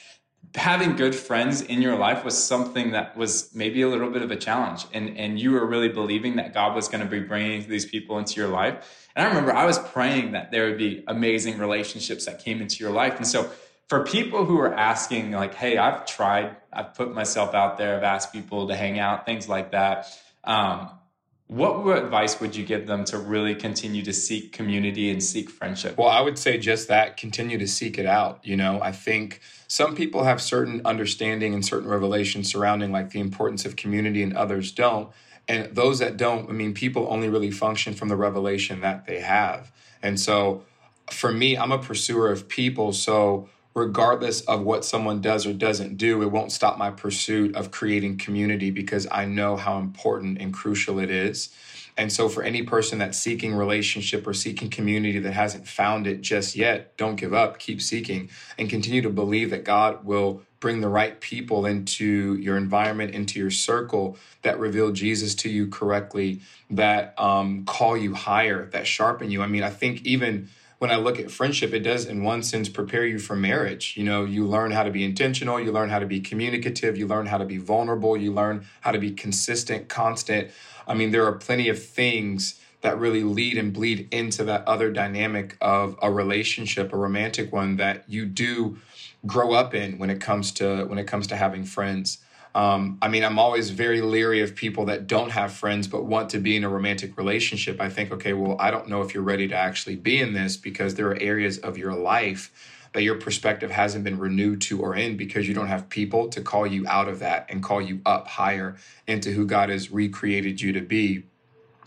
having 0.54 0.96
good 0.96 1.14
friends 1.14 1.60
in 1.60 1.80
your 1.80 1.96
life 1.96 2.24
was 2.24 2.36
something 2.36 2.90
that 2.90 3.16
was 3.16 3.54
maybe 3.54 3.82
a 3.82 3.88
little 3.88 4.10
bit 4.10 4.22
of 4.22 4.30
a 4.30 4.36
challenge. 4.36 4.84
And 4.92 5.16
and 5.16 5.38
you 5.38 5.52
were 5.52 5.66
really 5.66 5.88
believing 5.88 6.36
that 6.36 6.54
God 6.54 6.74
was 6.74 6.88
going 6.88 7.02
to 7.02 7.10
be 7.10 7.20
bringing 7.20 7.68
these 7.68 7.86
people 7.86 8.18
into 8.18 8.40
your 8.40 8.48
life. 8.48 9.08
And 9.14 9.24
I 9.24 9.28
remember 9.28 9.52
I 9.52 9.64
was 9.64 9.78
praying 9.78 10.32
that 10.32 10.50
there 10.50 10.66
would 10.66 10.78
be 10.78 11.04
amazing 11.06 11.58
relationships 11.58 12.26
that 12.26 12.42
came 12.44 12.60
into 12.60 12.82
your 12.82 12.92
life. 12.92 13.16
And 13.16 13.26
so 13.26 13.50
for 13.90 14.04
people 14.04 14.44
who 14.44 14.58
are 14.60 14.72
asking 14.72 15.32
like 15.32 15.54
hey 15.54 15.76
I've 15.76 16.06
tried 16.06 16.56
I've 16.72 16.94
put 16.94 17.12
myself 17.12 17.54
out 17.54 17.76
there 17.76 17.96
I've 17.96 18.04
asked 18.04 18.32
people 18.32 18.68
to 18.68 18.76
hang 18.76 19.00
out 19.00 19.26
things 19.26 19.48
like 19.48 19.72
that 19.72 20.06
um, 20.44 20.90
what 21.50 21.98
advice 21.98 22.38
would 22.38 22.54
you 22.54 22.64
give 22.64 22.86
them 22.86 23.04
to 23.06 23.18
really 23.18 23.56
continue 23.56 24.04
to 24.04 24.12
seek 24.12 24.52
community 24.52 25.10
and 25.10 25.20
seek 25.20 25.50
friendship? 25.50 25.98
Well, 25.98 26.08
I 26.08 26.20
would 26.20 26.38
say 26.38 26.58
just 26.58 26.86
that 26.86 27.16
continue 27.16 27.58
to 27.58 27.66
seek 27.66 27.98
it 27.98 28.06
out. 28.06 28.38
You 28.44 28.56
know, 28.56 28.80
I 28.80 28.92
think 28.92 29.40
some 29.66 29.96
people 29.96 30.22
have 30.22 30.40
certain 30.40 30.80
understanding 30.84 31.52
and 31.52 31.66
certain 31.66 31.88
revelations 31.88 32.48
surrounding 32.48 32.92
like 32.92 33.10
the 33.10 33.18
importance 33.18 33.64
of 33.64 33.74
community 33.74 34.22
and 34.22 34.36
others 34.36 34.70
don't. 34.70 35.10
And 35.48 35.74
those 35.74 35.98
that 35.98 36.16
don't, 36.16 36.48
I 36.48 36.52
mean, 36.52 36.72
people 36.72 37.08
only 37.10 37.28
really 37.28 37.50
function 37.50 37.94
from 37.94 38.08
the 38.08 38.16
revelation 38.16 38.80
that 38.82 39.06
they 39.06 39.18
have. 39.18 39.72
And 40.04 40.20
so 40.20 40.62
for 41.10 41.32
me, 41.32 41.58
I'm 41.58 41.72
a 41.72 41.78
pursuer 41.78 42.30
of 42.30 42.48
people. 42.48 42.92
So 42.92 43.48
regardless 43.74 44.40
of 44.42 44.62
what 44.62 44.84
someone 44.84 45.20
does 45.20 45.46
or 45.46 45.52
doesn't 45.52 45.96
do, 45.96 46.22
it 46.22 46.30
won't 46.30 46.52
stop 46.52 46.78
my 46.78 46.90
pursuit 46.90 47.54
of 47.54 47.70
creating 47.70 48.18
community 48.18 48.70
because 48.70 49.06
I 49.10 49.24
know 49.24 49.56
how 49.56 49.78
important 49.78 50.40
and 50.40 50.52
crucial 50.52 50.98
it 50.98 51.10
is. 51.10 51.50
And 51.96 52.12
so, 52.12 52.28
for 52.28 52.42
any 52.42 52.62
person 52.62 52.98
that's 52.98 53.18
seeking 53.18 53.54
relationship 53.54 54.26
or 54.26 54.32
seeking 54.32 54.70
community 54.70 55.18
that 55.18 55.32
hasn't 55.32 55.68
found 55.68 56.06
it 56.06 56.22
just 56.22 56.56
yet, 56.56 56.96
don't 56.96 57.16
give 57.16 57.34
up. 57.34 57.58
Keep 57.58 57.82
seeking 57.82 58.30
and 58.58 58.70
continue 58.70 59.02
to 59.02 59.10
believe 59.10 59.50
that 59.50 59.64
God 59.64 60.04
will 60.04 60.42
bring 60.60 60.80
the 60.80 60.88
right 60.88 61.20
people 61.20 61.66
into 61.66 62.36
your 62.36 62.56
environment, 62.56 63.14
into 63.14 63.38
your 63.38 63.50
circle 63.50 64.16
that 64.42 64.58
reveal 64.58 64.92
Jesus 64.92 65.34
to 65.34 65.48
you 65.48 65.66
correctly, 65.66 66.40
that 66.70 67.14
um, 67.18 67.64
call 67.64 67.96
you 67.96 68.14
higher, 68.14 68.66
that 68.66 68.86
sharpen 68.86 69.30
you. 69.30 69.42
I 69.42 69.46
mean, 69.46 69.62
I 69.62 69.70
think 69.70 70.02
even 70.06 70.48
when 70.80 70.90
I 70.90 70.96
look 70.96 71.20
at 71.20 71.30
friendship, 71.30 71.74
it 71.74 71.80
does, 71.80 72.06
in 72.06 72.24
one 72.24 72.42
sense, 72.42 72.70
prepare 72.70 73.04
you 73.04 73.18
for 73.18 73.36
marriage. 73.36 73.98
You 73.98 74.04
know, 74.04 74.24
you 74.24 74.46
learn 74.46 74.70
how 74.70 74.82
to 74.82 74.90
be 74.90 75.04
intentional, 75.04 75.60
you 75.60 75.72
learn 75.72 75.90
how 75.90 75.98
to 75.98 76.06
be 76.06 76.20
communicative, 76.20 76.96
you 76.96 77.06
learn 77.06 77.26
how 77.26 77.36
to 77.36 77.44
be 77.44 77.58
vulnerable, 77.58 78.16
you 78.16 78.32
learn 78.32 78.64
how 78.80 78.90
to 78.90 78.98
be 78.98 79.10
consistent, 79.10 79.90
constant. 79.90 80.50
I 80.88 80.94
mean, 80.94 81.10
there 81.10 81.26
are 81.26 81.32
plenty 81.32 81.68
of 81.68 81.82
things 81.82 82.58
that 82.80 82.98
really 82.98 83.22
lead 83.22 83.58
and 83.58 83.74
bleed 83.74 84.08
into 84.10 84.42
that 84.44 84.66
other 84.66 84.90
dynamic 84.90 85.54
of 85.60 85.98
a 86.00 86.10
relationship, 86.10 86.94
a 86.94 86.96
romantic 86.96 87.52
one 87.52 87.76
that 87.76 88.04
you 88.08 88.24
do 88.24 88.78
grow 89.26 89.52
up 89.52 89.74
in 89.74 89.98
when 89.98 90.08
it 90.08 90.18
comes 90.18 90.50
to 90.52 90.86
when 90.86 90.98
it 90.98 91.06
comes 91.06 91.26
to 91.26 91.36
having 91.36 91.62
friends. 91.62 92.20
Um, 92.54 92.98
I 93.00 93.08
mean, 93.08 93.24
I'm 93.24 93.38
always 93.38 93.70
very 93.70 94.00
leery 94.00 94.40
of 94.40 94.56
people 94.56 94.86
that 94.86 95.06
don't 95.06 95.30
have 95.30 95.52
friends 95.52 95.86
but 95.86 96.04
want 96.04 96.30
to 96.30 96.38
be 96.38 96.56
in 96.56 96.64
a 96.64 96.68
romantic 96.68 97.16
relationship. 97.16 97.80
I 97.80 97.88
think, 97.88 98.10
okay, 98.12 98.32
well, 98.32 98.56
I 98.58 98.70
don't 98.70 98.88
know 98.88 99.02
if 99.02 99.14
you're 99.14 99.22
ready 99.22 99.46
to 99.48 99.54
actually 99.54 99.96
be 99.96 100.20
in 100.20 100.32
this 100.32 100.56
because 100.56 100.96
there 100.96 101.08
are 101.08 101.18
areas 101.20 101.58
of 101.58 101.78
your 101.78 101.94
life 101.94 102.50
that 102.92 103.02
your 103.02 103.14
perspective 103.14 103.70
hasn't 103.70 104.02
been 104.02 104.18
renewed 104.18 104.60
to 104.62 104.80
or 104.80 104.96
in 104.96 105.16
because 105.16 105.46
you 105.46 105.54
don't 105.54 105.68
have 105.68 105.88
people 105.88 106.28
to 106.28 106.40
call 106.40 106.66
you 106.66 106.84
out 106.88 107.08
of 107.08 107.20
that 107.20 107.46
and 107.48 107.62
call 107.62 107.80
you 107.80 108.00
up 108.04 108.26
higher 108.26 108.76
into 109.06 109.30
who 109.30 109.46
God 109.46 109.68
has 109.68 109.92
recreated 109.92 110.60
you 110.60 110.72
to 110.72 110.80
be. 110.80 111.24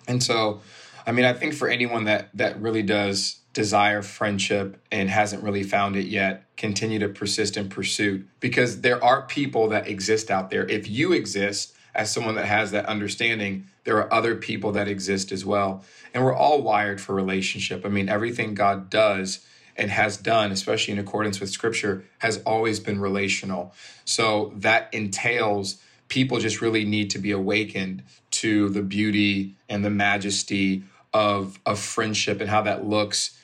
And 0.07 0.23
so, 0.23 0.61
I 1.05 1.11
mean, 1.11 1.25
I 1.25 1.33
think 1.33 1.53
for 1.53 1.67
anyone 1.67 2.05
that 2.05 2.29
that 2.35 2.61
really 2.61 2.83
does 2.83 3.39
desire 3.51 4.01
friendship 4.01 4.81
and 4.91 5.09
hasn't 5.09 5.43
really 5.43 5.63
found 5.63 5.95
it 5.95 6.05
yet, 6.05 6.42
continue 6.57 6.99
to 6.99 7.09
persist 7.09 7.57
in 7.57 7.69
pursuit 7.69 8.27
because 8.39 8.81
there 8.81 9.03
are 9.03 9.23
people 9.23 9.69
that 9.69 9.87
exist 9.87 10.29
out 10.29 10.49
there. 10.49 10.67
If 10.67 10.87
you 10.87 11.11
exist 11.13 11.73
as 11.95 12.11
someone 12.11 12.35
that 12.35 12.45
has 12.45 12.71
that 12.71 12.85
understanding, 12.85 13.67
there 13.83 13.97
are 13.97 14.13
other 14.13 14.35
people 14.35 14.71
that 14.73 14.87
exist 14.87 15.31
as 15.31 15.45
well. 15.45 15.83
And 16.13 16.23
we're 16.23 16.35
all 16.35 16.61
wired 16.61 17.01
for 17.01 17.13
relationship. 17.13 17.85
I 17.85 17.89
mean, 17.89 18.09
everything 18.09 18.53
God 18.53 18.89
does 18.89 19.45
and 19.75 19.89
has 19.89 20.17
done, 20.17 20.51
especially 20.51 20.93
in 20.93 20.99
accordance 20.99 21.39
with 21.39 21.49
scripture, 21.49 22.05
has 22.19 22.41
always 22.45 22.79
been 22.79 22.99
relational. 22.99 23.73
So 24.05 24.53
that 24.57 24.93
entails 24.93 25.81
people 26.07 26.39
just 26.39 26.61
really 26.61 26.85
need 26.85 27.09
to 27.11 27.19
be 27.19 27.31
awakened 27.31 28.03
to 28.29 28.69
the 28.69 28.83
beauty 28.83 29.55
and 29.67 29.83
the 29.83 29.89
majesty 29.89 30.83
of, 31.13 31.59
of 31.65 31.79
friendship 31.79 32.41
and 32.41 32.49
how 32.49 32.61
that 32.61 32.85
looks 32.85 33.39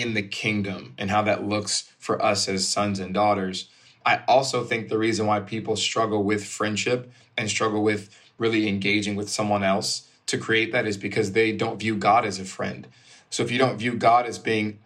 in 0.00 0.14
the 0.14 0.22
kingdom 0.22 0.94
and 0.98 1.10
how 1.10 1.22
that 1.22 1.46
looks 1.46 1.90
for 1.98 2.22
us 2.22 2.48
as 2.48 2.66
sons 2.66 2.98
and 2.98 3.14
daughters. 3.14 3.68
I 4.04 4.22
also 4.28 4.64
think 4.64 4.88
the 4.88 4.98
reason 4.98 5.26
why 5.26 5.40
people 5.40 5.76
struggle 5.76 6.22
with 6.22 6.44
friendship 6.44 7.10
and 7.36 7.50
struggle 7.50 7.82
with 7.82 8.16
really 8.38 8.68
engaging 8.68 9.16
with 9.16 9.28
someone 9.28 9.64
else 9.64 10.08
to 10.26 10.38
create 10.38 10.72
that 10.72 10.86
is 10.86 10.96
because 10.96 11.32
they 11.32 11.52
don't 11.52 11.78
view 11.78 11.96
God 11.96 12.24
as 12.24 12.38
a 12.38 12.44
friend. 12.44 12.86
So 13.30 13.42
if 13.42 13.50
you 13.50 13.58
don't 13.58 13.78
view 13.78 13.94
God 13.94 14.26
as 14.26 14.38
being 14.38 14.78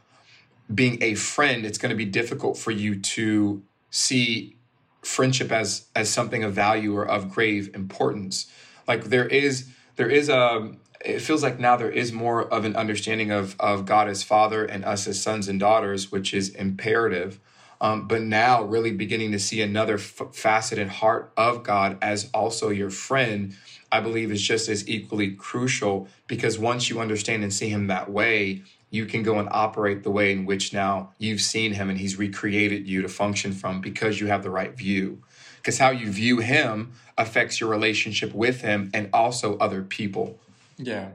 being 0.72 1.02
a 1.02 1.14
friend, 1.14 1.66
it's 1.66 1.78
going 1.78 1.90
to 1.90 1.96
be 1.96 2.04
difficult 2.04 2.56
for 2.56 2.70
you 2.70 3.00
to 3.00 3.62
see 3.90 4.56
friendship 5.02 5.50
as 5.50 5.86
as 5.94 6.10
something 6.10 6.44
of 6.44 6.52
value 6.52 6.96
or 6.96 7.04
of 7.04 7.30
grave 7.30 7.70
importance. 7.74 8.50
Like 8.86 9.04
there 9.04 9.26
is 9.26 9.68
there 9.96 10.08
is 10.08 10.28
a 10.28 10.72
it 11.04 11.20
feels 11.20 11.42
like 11.42 11.58
now 11.58 11.76
there 11.76 11.90
is 11.90 12.12
more 12.12 12.42
of 12.42 12.64
an 12.64 12.76
understanding 12.76 13.30
of 13.30 13.56
of 13.58 13.86
God 13.86 14.08
as 14.08 14.22
Father 14.22 14.64
and 14.64 14.84
us 14.84 15.06
as 15.06 15.22
sons 15.22 15.48
and 15.48 15.58
daughters, 15.58 16.12
which 16.12 16.34
is 16.34 16.50
imperative. 16.50 17.40
Um, 17.80 18.06
but 18.06 18.20
now, 18.20 18.62
really 18.62 18.92
beginning 18.92 19.32
to 19.32 19.38
see 19.38 19.62
another 19.62 19.94
f- 19.94 20.34
faceted 20.34 20.88
heart 20.88 21.32
of 21.36 21.62
God 21.62 21.96
as 22.02 22.28
also 22.34 22.68
your 22.68 22.90
friend, 22.90 23.56
I 23.90 24.00
believe 24.00 24.30
is 24.30 24.42
just 24.42 24.68
as 24.68 24.86
equally 24.86 25.30
crucial 25.32 26.06
because 26.26 26.58
once 26.58 26.90
you 26.90 27.00
understand 27.00 27.42
and 27.42 27.52
see 27.52 27.70
Him 27.70 27.86
that 27.86 28.10
way, 28.10 28.62
you 28.90 29.06
can 29.06 29.22
go 29.22 29.38
and 29.38 29.48
operate 29.50 30.02
the 30.02 30.10
way 30.10 30.32
in 30.32 30.44
which 30.44 30.72
now 30.72 31.12
you've 31.18 31.40
seen 31.40 31.72
him 31.72 31.88
and 31.88 31.98
he's 31.98 32.18
recreated 32.18 32.88
you 32.88 33.02
to 33.02 33.08
function 33.08 33.52
from 33.52 33.80
because 33.80 34.20
you 34.20 34.26
have 34.26 34.42
the 34.42 34.50
right 34.50 34.76
view. 34.76 35.22
Because 35.56 35.78
how 35.78 35.90
you 35.90 36.10
view 36.10 36.38
him 36.38 36.92
affects 37.16 37.60
your 37.60 37.70
relationship 37.70 38.34
with 38.34 38.62
him 38.62 38.90
and 38.92 39.08
also 39.12 39.56
other 39.58 39.82
people. 39.82 40.38
Yeah. 40.82 41.10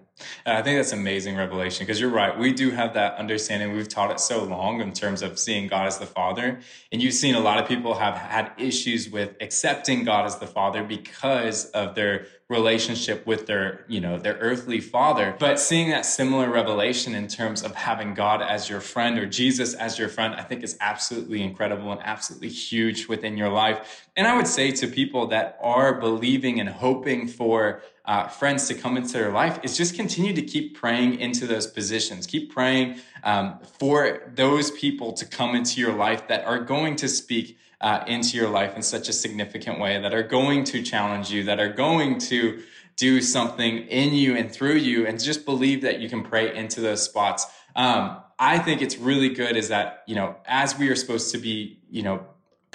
And 0.45 0.57
I 0.57 0.61
think 0.61 0.77
that's 0.77 0.93
amazing 0.93 1.35
revelation 1.35 1.85
because 1.85 1.99
you're 1.99 2.09
right. 2.09 2.37
We 2.37 2.53
do 2.53 2.71
have 2.71 2.93
that 2.93 3.17
understanding. 3.17 3.73
We've 3.73 3.87
taught 3.87 4.11
it 4.11 4.19
so 4.19 4.43
long 4.43 4.79
in 4.79 4.93
terms 4.93 5.21
of 5.21 5.37
seeing 5.37 5.67
God 5.67 5.87
as 5.87 5.97
the 5.97 6.05
Father. 6.05 6.59
And 6.91 7.01
you've 7.01 7.15
seen 7.15 7.35
a 7.35 7.39
lot 7.39 7.61
of 7.61 7.67
people 7.67 7.95
have 7.95 8.15
had 8.15 8.51
issues 8.57 9.09
with 9.09 9.35
accepting 9.41 10.05
God 10.05 10.25
as 10.25 10.37
the 10.37 10.47
Father 10.47 10.83
because 10.83 11.65
of 11.71 11.95
their 11.95 12.27
relationship 12.47 13.25
with 13.25 13.47
their, 13.47 13.85
you 13.87 13.99
know, 13.99 14.19
their 14.19 14.35
earthly 14.35 14.79
father. 14.79 15.35
But 15.39 15.59
seeing 15.59 15.89
that 15.89 16.05
similar 16.05 16.49
revelation 16.49 17.15
in 17.15 17.27
terms 17.27 17.63
of 17.63 17.73
having 17.73 18.13
God 18.13 18.41
as 18.41 18.69
your 18.69 18.79
friend 18.79 19.17
or 19.17 19.25
Jesus 19.25 19.73
as 19.73 19.97
your 19.97 20.09
friend, 20.09 20.35
I 20.35 20.43
think 20.43 20.63
is 20.63 20.77
absolutely 20.79 21.41
incredible 21.41 21.91
and 21.91 22.01
absolutely 22.03 22.49
huge 22.49 23.07
within 23.07 23.35
your 23.35 23.49
life. 23.49 24.07
And 24.15 24.27
I 24.27 24.37
would 24.37 24.47
say 24.47 24.69
to 24.71 24.87
people 24.87 25.27
that 25.27 25.57
are 25.59 25.99
believing 25.99 26.59
and 26.59 26.69
hoping 26.69 27.27
for 27.27 27.81
uh, 28.05 28.27
friends 28.27 28.67
to 28.67 28.73
come 28.73 28.97
into 28.97 29.13
their 29.13 29.31
life 29.31 29.59
is 29.63 29.75
just 29.75 29.95
continue 29.95 30.33
to 30.33 30.41
keep 30.41 30.77
praying 30.77 31.19
into 31.19 31.47
those 31.47 31.67
positions. 31.67 32.27
Keep 32.27 32.53
praying 32.53 32.97
um, 33.23 33.59
for 33.79 34.31
those 34.35 34.71
people 34.71 35.13
to 35.13 35.25
come 35.25 35.55
into 35.55 35.81
your 35.81 35.93
life 35.93 36.27
that 36.27 36.45
are 36.45 36.59
going 36.59 36.95
to 36.97 37.07
speak 37.07 37.57
uh, 37.81 38.03
into 38.07 38.37
your 38.37 38.49
life 38.49 38.75
in 38.75 38.81
such 38.81 39.09
a 39.09 39.13
significant 39.13 39.79
way, 39.79 39.99
that 40.01 40.13
are 40.13 40.23
going 40.23 40.63
to 40.63 40.81
challenge 40.81 41.31
you, 41.31 41.43
that 41.43 41.59
are 41.59 41.73
going 41.73 42.17
to 42.17 42.63
do 42.95 43.21
something 43.21 43.79
in 43.87 44.13
you 44.13 44.35
and 44.37 44.51
through 44.51 44.75
you, 44.75 45.05
and 45.05 45.21
just 45.21 45.45
believe 45.45 45.81
that 45.81 45.99
you 45.99 46.07
can 46.07 46.23
pray 46.23 46.55
into 46.55 46.81
those 46.81 47.03
spots. 47.03 47.45
Um, 47.75 48.21
I 48.39 48.59
think 48.59 48.81
it's 48.81 48.97
really 48.97 49.29
good 49.29 49.55
is 49.55 49.69
that, 49.69 50.03
you 50.07 50.15
know, 50.15 50.35
as 50.45 50.77
we 50.77 50.89
are 50.89 50.95
supposed 50.95 51.31
to 51.31 51.37
be, 51.37 51.79
you 51.89 52.03
know, 52.03 52.25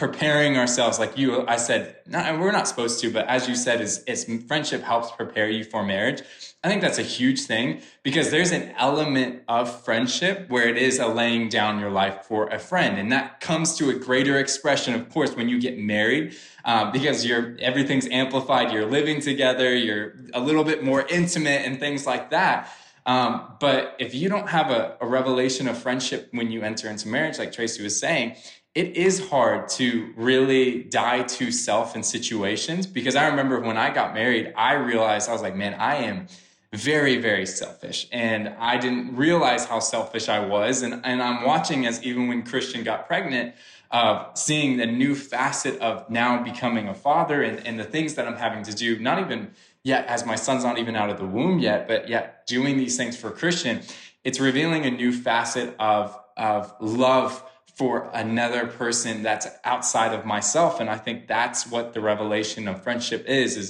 preparing 0.00 0.56
ourselves 0.56 0.98
like 0.98 1.18
you 1.18 1.46
i 1.46 1.56
said 1.56 1.96
we're 2.08 2.50
not 2.50 2.66
supposed 2.66 2.98
to 3.00 3.12
but 3.12 3.26
as 3.26 3.46
you 3.46 3.54
said 3.54 3.82
is, 3.82 4.02
is 4.04 4.24
friendship 4.48 4.82
helps 4.82 5.10
prepare 5.12 5.48
you 5.48 5.62
for 5.62 5.84
marriage. 5.84 6.22
I 6.62 6.68
think 6.68 6.82
that's 6.82 6.98
a 6.98 7.02
huge 7.02 7.42
thing 7.42 7.80
because 8.02 8.30
there's 8.30 8.52
an 8.52 8.74
element 8.78 9.42
of 9.48 9.84
friendship 9.84 10.48
where 10.48 10.68
it 10.68 10.76
is 10.76 10.98
a 10.98 11.06
laying 11.06 11.48
down 11.48 11.78
your 11.78 11.90
life 11.90 12.24
for 12.24 12.48
a 12.48 12.58
friend. 12.58 12.98
And 12.98 13.12
that 13.12 13.40
comes 13.40 13.76
to 13.76 13.90
a 13.90 13.94
greater 13.94 14.38
expression 14.38 14.94
of 14.94 15.08
course 15.10 15.34
when 15.36 15.48
you 15.48 15.60
get 15.60 15.78
married 15.78 16.36
um, 16.64 16.92
because 16.92 17.24
you're 17.24 17.56
everything's 17.60 18.06
amplified 18.08 18.72
you're 18.72 18.86
living 18.86 19.20
together 19.20 19.74
you're 19.74 20.14
a 20.34 20.40
little 20.40 20.64
bit 20.64 20.82
more 20.82 21.06
intimate 21.08 21.62
and 21.66 21.78
things 21.78 22.06
like 22.06 22.30
that. 22.30 22.70
Um, 23.06 23.54
but 23.60 23.96
if 23.98 24.14
you 24.14 24.28
don't 24.28 24.48
have 24.48 24.70
a, 24.70 24.96
a 25.00 25.06
revelation 25.06 25.68
of 25.68 25.78
friendship 25.78 26.28
when 26.32 26.50
you 26.50 26.62
enter 26.62 26.88
into 26.88 27.08
marriage 27.08 27.38
like 27.38 27.52
tracy 27.52 27.82
was 27.82 27.98
saying 27.98 28.36
it 28.74 28.96
is 28.96 29.28
hard 29.28 29.68
to 29.68 30.12
really 30.16 30.84
die 30.84 31.22
to 31.22 31.50
self 31.50 31.96
in 31.96 32.02
situations 32.02 32.86
because 32.86 33.16
I 33.16 33.26
remember 33.26 33.60
when 33.60 33.76
I 33.76 33.92
got 33.92 34.14
married, 34.14 34.52
I 34.56 34.74
realized 34.74 35.28
I 35.28 35.32
was 35.32 35.42
like, 35.42 35.56
man, 35.56 35.74
I 35.74 35.96
am 35.96 36.28
very, 36.72 37.16
very 37.16 37.46
selfish. 37.46 38.06
And 38.12 38.48
I 38.60 38.78
didn't 38.78 39.16
realize 39.16 39.64
how 39.64 39.80
selfish 39.80 40.28
I 40.28 40.38
was. 40.38 40.82
And, 40.82 41.00
and 41.04 41.20
I'm 41.20 41.44
watching 41.44 41.84
as 41.84 42.00
even 42.04 42.28
when 42.28 42.44
Christian 42.44 42.84
got 42.84 43.08
pregnant, 43.08 43.54
of 43.90 44.38
seeing 44.38 44.76
the 44.76 44.86
new 44.86 45.14
facet 45.14 45.78
of 45.80 46.08
now 46.08 46.42
becoming 46.42 46.88
a 46.88 46.94
father 46.94 47.42
and, 47.42 47.66
and 47.66 47.78
the 47.78 47.84
things 47.84 48.14
that 48.14 48.26
I'm 48.26 48.36
having 48.36 48.62
to 48.64 48.74
do, 48.74 48.98
not 48.98 49.18
even 49.18 49.50
yet 49.82 50.06
as 50.06 50.24
my 50.24 50.36
son's 50.36 50.62
not 50.62 50.78
even 50.78 50.94
out 50.94 51.10
of 51.10 51.18
the 51.18 51.26
womb 51.26 51.58
yet, 51.58 51.88
but 51.88 52.08
yet 52.08 52.46
doing 52.46 52.76
these 52.76 52.96
things 52.96 53.16
for 53.16 53.30
Christian, 53.30 53.80
it's 54.22 54.38
revealing 54.38 54.84
a 54.84 54.90
new 54.90 55.12
facet 55.12 55.74
of, 55.80 56.16
of 56.36 56.72
love 56.80 57.42
for 57.80 58.10
another 58.12 58.66
person 58.66 59.22
that's 59.22 59.46
outside 59.64 60.12
of 60.12 60.26
myself. 60.26 60.80
And 60.80 60.90
i 60.90 60.98
think 60.98 61.26
that's 61.26 61.66
what 61.66 61.94
the 61.94 62.02
revelation 62.02 62.68
of 62.68 62.82
friendship 62.82 63.24
is 63.26 63.56
is 63.56 63.68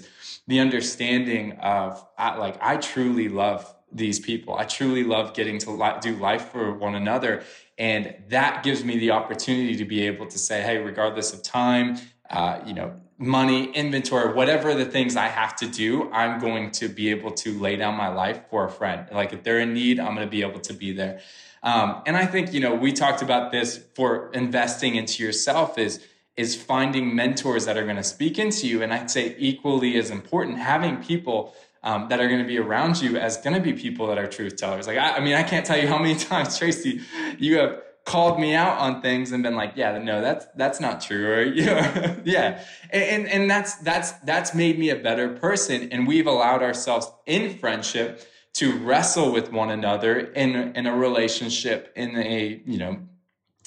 the 0.48 0.58
understanding 0.58 1.52
of 1.60 2.04
like 2.18 2.56
i 2.60 2.76
truly 2.76 3.28
love 3.28 3.72
these 3.92 4.18
people. 4.18 4.56
I 4.56 4.64
truly 4.64 5.04
love 5.04 5.34
getting 5.34 5.58
to 5.58 5.98
do 6.00 6.16
life 6.16 6.50
for 6.50 6.72
one 6.74 6.94
another. 6.94 7.42
And 7.78 8.14
that 8.28 8.62
gives 8.62 8.84
me 8.84 8.98
the 8.98 9.10
opportunity 9.10 9.76
to 9.76 9.84
be 9.84 10.06
able 10.06 10.26
to 10.26 10.38
say 10.38 10.60
hey 10.60 10.78
regardless 10.78 11.32
of 11.32 11.44
time 11.44 11.86
uh, 12.30 12.58
you 12.66 12.74
know 12.74 12.88
money 13.18 13.70
inventory 13.82 14.32
whatever 14.32 14.74
the 14.74 14.88
things 14.96 15.14
i 15.14 15.26
have 15.26 15.54
to 15.54 15.66
do 15.66 16.10
i'm 16.10 16.40
going 16.40 16.70
to 16.80 16.88
be 16.88 17.10
able 17.10 17.30
to 17.30 17.48
lay 17.60 17.76
down 17.76 17.94
my 17.94 18.08
life 18.08 18.40
for 18.50 18.64
a 18.64 18.70
friend. 18.70 19.06
Like 19.12 19.32
if 19.32 19.44
they're 19.44 19.60
in 19.60 19.72
need 19.72 20.00
i'm 20.00 20.14
going 20.16 20.26
to 20.26 20.36
be 20.38 20.42
able 20.42 20.60
to 20.70 20.74
be 20.74 20.90
there 20.92 21.20
um, 21.62 22.02
and 22.06 22.16
I 22.16 22.26
think, 22.26 22.52
you 22.52 22.60
know, 22.60 22.74
we 22.74 22.92
talked 22.92 23.22
about 23.22 23.52
this 23.52 23.80
for 23.94 24.30
investing 24.32 24.94
into 24.94 25.22
yourself 25.22 25.78
is, 25.78 26.04
is 26.36 26.56
finding 26.56 27.14
mentors 27.14 27.66
that 27.66 27.76
are 27.76 27.84
going 27.84 27.96
to 27.96 28.04
speak 28.04 28.38
into 28.38 28.66
you. 28.66 28.82
And 28.82 28.92
I'd 28.92 29.10
say 29.10 29.36
equally 29.38 29.96
as 29.98 30.10
important, 30.10 30.58
having 30.58 31.02
people 31.02 31.54
um, 31.82 32.08
that 32.08 32.20
are 32.20 32.28
going 32.28 32.40
to 32.40 32.46
be 32.46 32.58
around 32.58 33.00
you 33.00 33.16
as 33.16 33.36
going 33.38 33.54
to 33.54 33.60
be 33.60 33.72
people 33.72 34.06
that 34.06 34.18
are 34.18 34.26
truth 34.26 34.56
tellers. 34.56 34.86
Like, 34.86 34.98
I, 34.98 35.16
I 35.16 35.20
mean, 35.20 35.34
I 35.34 35.42
can't 35.42 35.64
tell 35.64 35.78
you 35.78 35.86
how 35.86 35.98
many 35.98 36.14
times, 36.18 36.58
Tracy, 36.58 37.00
you 37.38 37.58
have 37.58 37.82
called 38.06 38.40
me 38.40 38.54
out 38.54 38.78
on 38.78 39.02
things 39.02 39.30
and 39.32 39.42
been 39.42 39.54
like, 39.54 39.72
yeah, 39.76 39.98
no, 39.98 40.20
that's, 40.22 40.46
that's 40.56 40.80
not 40.80 41.00
true. 41.00 41.30
Or, 41.30 41.44
know, 41.44 42.16
yeah. 42.24 42.64
And, 42.90 43.28
and 43.28 43.50
that's, 43.50 43.76
that's, 43.76 44.12
that's 44.24 44.54
made 44.54 44.78
me 44.78 44.90
a 44.90 44.96
better 44.96 45.28
person. 45.28 45.90
And 45.92 46.06
we've 46.06 46.26
allowed 46.26 46.62
ourselves 46.62 47.10
in 47.26 47.58
friendship 47.58 48.26
to 48.54 48.76
wrestle 48.78 49.32
with 49.32 49.52
one 49.52 49.70
another 49.70 50.18
in 50.18 50.54
in 50.76 50.86
a 50.86 50.94
relationship 50.94 51.92
in 51.96 52.16
a 52.16 52.62
you 52.64 52.78
know 52.78 52.98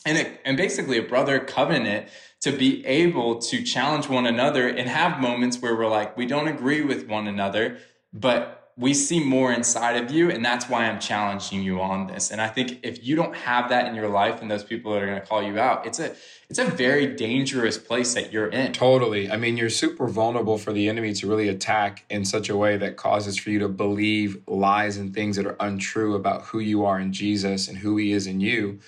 and 0.06 0.38
and 0.46 0.58
basically 0.58 0.98
a 0.98 1.04
brother 1.04 1.40
covenant 1.40 2.10
to 2.42 2.52
be 2.52 2.86
able 2.86 3.40
to 3.40 3.64
challenge 3.64 4.10
one 4.10 4.26
another 4.26 4.68
and 4.68 4.90
have 4.90 5.22
moments 5.22 5.62
where 5.62 5.76
we're 5.76 5.88
like 5.88 6.18
we 6.18 6.26
don't 6.26 6.48
agree 6.48 6.82
with 6.82 7.08
one 7.08 7.28
another 7.28 7.78
but 8.12 8.63
we 8.76 8.94
see 8.94 9.24
more 9.24 9.54
inside 9.54 10.04
of 10.04 10.10
you 10.10 10.32
and 10.32 10.44
that's 10.44 10.68
why 10.68 10.86
i'm 10.86 11.00
challenging 11.00 11.62
you 11.62 11.80
on 11.82 12.08
this. 12.08 12.32
And 12.32 12.42
i 12.42 12.48
think 12.48 12.80
if 12.84 13.04
you 13.04 13.16
don't 13.16 13.36
have 13.36 13.70
that 13.70 13.88
in 13.88 13.96
your 13.96 14.10
life 14.10 14.42
and 14.42 14.50
those 14.50 14.64
people 14.64 14.94
that 14.94 15.04
are 15.04 15.06
going 15.06 15.20
to 15.20 15.26
call 15.26 15.44
you 15.44 15.60
out 15.60 15.86
it's 15.86 16.00
a 16.00 16.16
it's 16.50 16.60
a 16.60 16.66
very 16.66 17.08
dangerous 17.08 17.80
place 17.80 18.14
that 18.14 18.32
you're 18.32 18.50
in. 18.50 18.74
Totally. 18.74 19.32
I 19.32 19.38
mean 19.38 19.58
you're 19.58 19.70
super 19.70 20.08
vulnerable 20.08 20.58
for 20.58 20.72
the 20.72 20.88
enemy 20.88 21.14
to 21.14 21.28
really 21.28 21.50
attack 21.50 22.06
in 22.10 22.26
such 22.26 22.50
a 22.50 22.56
way 22.56 22.78
that 22.78 22.96
causes 22.96 23.38
for 23.38 23.50
you 23.50 23.60
to 23.60 23.70
believe 23.70 24.42
lies 24.48 24.98
and 24.98 25.14
things 25.14 25.36
that 25.38 25.46
are 25.46 25.58
untrue 25.60 26.16
about 26.16 26.44
who 26.44 26.60
you 26.60 26.86
are 26.86 27.00
in 27.00 27.14
jesus 27.14 27.68
and 27.68 27.78
who 27.78 27.98
he 27.98 28.12
is 28.12 28.28
in 28.28 28.40
you 28.40 28.80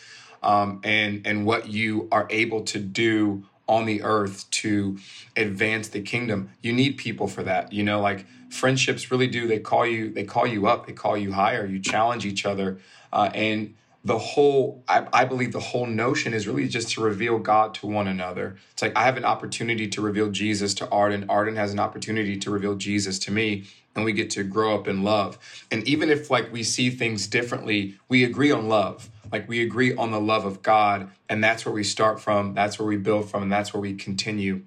um, 0.44 0.80
and 0.84 1.26
and 1.26 1.46
what 1.46 1.70
you 1.70 2.08
are 2.12 2.28
able 2.30 2.62
to 2.62 2.80
do 2.80 3.44
on 3.68 3.86
the 3.86 4.04
earth 4.04 4.50
to 4.52 4.98
advance 5.36 5.88
the 5.88 6.02
kingdom. 6.02 6.50
You 6.62 6.74
need 6.74 6.98
people 6.98 7.28
for 7.28 7.44
that 7.44 7.74
you 7.74 7.84
know 7.84 8.00
like 8.02 8.26
friendships 8.50 9.12
really 9.12 9.28
do 9.28 9.48
they 9.48 9.60
call 9.60 9.86
you 9.86 10.10
they 10.10 10.24
call 10.24 10.48
you 10.48 10.68
up 10.68 10.88
they 10.88 10.94
call 10.94 11.18
you 11.18 11.34
higher 11.34 11.66
you 11.66 11.80
challenge 11.80 12.26
each 12.26 12.46
other 12.46 12.80
uh, 13.12 13.30
and 13.34 13.74
the 14.06 14.20
whole 14.20 14.84
I, 14.88 15.08
I 15.12 15.26
believe 15.26 15.52
the 15.52 15.60
whole 15.60 15.88
notion 15.88 16.34
is 16.34 16.48
really 16.48 16.68
just 16.68 16.92
to 16.92 17.02
reveal 17.02 17.40
god 17.40 17.74
to 17.76 17.88
one 17.88 18.08
another 18.08 18.56
it's 18.72 18.82
like 18.82 18.96
i 18.96 19.04
have 19.04 19.18
an 19.18 19.26
opportunity 19.26 19.88
to 19.90 20.02
reveal 20.02 20.30
jesus 20.30 20.74
to 20.76 20.90
arden 20.90 21.26
arden 21.28 21.56
has 21.56 21.74
an 21.74 21.80
opportunity 21.80 22.38
to 22.38 22.52
reveal 22.52 22.76
jesus 22.76 23.20
to 23.20 23.32
me 23.32 23.66
and 23.96 24.06
we 24.06 24.14
get 24.14 24.30
to 24.30 24.44
grow 24.44 24.76
up 24.76 24.88
in 24.88 25.04
love 25.04 25.38
and 25.72 25.86
even 25.88 26.10
if 26.10 26.30
like 26.30 26.54
we 26.54 26.64
see 26.64 26.90
things 26.90 27.28
differently 27.28 27.96
we 28.08 28.24
agree 28.24 28.52
on 28.52 28.70
love 28.70 29.10
like 29.32 29.50
we 29.50 29.62
agree 29.62 29.94
on 29.96 30.12
the 30.12 30.22
love 30.22 30.46
of 30.46 30.62
god 30.62 31.10
and 31.28 31.44
that's 31.44 31.66
where 31.66 31.74
we 31.74 31.84
start 31.84 32.22
from 32.22 32.54
that's 32.54 32.78
where 32.78 32.88
we 32.88 32.98
build 32.98 33.30
from 33.30 33.42
and 33.42 33.52
that's 33.52 33.74
where 33.74 33.82
we 33.82 33.94
continue 33.94 34.62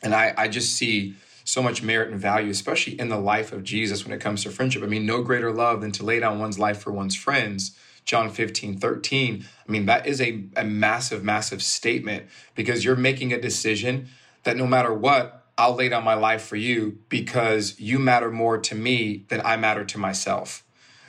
and 0.00 0.14
i 0.14 0.32
i 0.38 0.46
just 0.46 0.72
see 0.74 1.14
so 1.42 1.62
much 1.62 1.82
merit 1.82 2.10
and 2.10 2.20
value, 2.20 2.48
especially 2.48 3.00
in 3.00 3.08
the 3.08 3.18
life 3.18 3.50
of 3.50 3.64
Jesus 3.64 4.04
when 4.04 4.14
it 4.14 4.20
comes 4.20 4.44
to 4.44 4.50
friendship. 4.50 4.84
I 4.84 4.86
mean, 4.86 5.04
no 5.04 5.20
greater 5.20 5.50
love 5.50 5.80
than 5.80 5.90
to 5.92 6.04
lay 6.04 6.20
down 6.20 6.38
one's 6.38 6.60
life 6.60 6.80
for 6.80 6.92
one's 6.92 7.16
friends. 7.16 7.76
John 8.04 8.30
15, 8.30 8.78
13. 8.78 9.44
I 9.68 9.72
mean, 9.72 9.86
that 9.86 10.06
is 10.06 10.20
a, 10.20 10.44
a 10.56 10.64
massive, 10.64 11.22
massive 11.22 11.62
statement 11.62 12.26
because 12.54 12.84
you're 12.84 12.96
making 12.96 13.32
a 13.32 13.40
decision 13.40 14.08
that 14.44 14.56
no 14.56 14.66
matter 14.66 14.92
what, 14.92 15.46
I'll 15.56 15.74
lay 15.74 15.88
down 15.88 16.04
my 16.04 16.14
life 16.14 16.42
for 16.42 16.56
you 16.56 16.98
because 17.08 17.78
you 17.78 17.98
matter 17.98 18.30
more 18.30 18.58
to 18.58 18.74
me 18.74 19.26
than 19.28 19.42
I 19.44 19.56
matter 19.56 19.84
to 19.84 19.98
myself. 19.98 20.64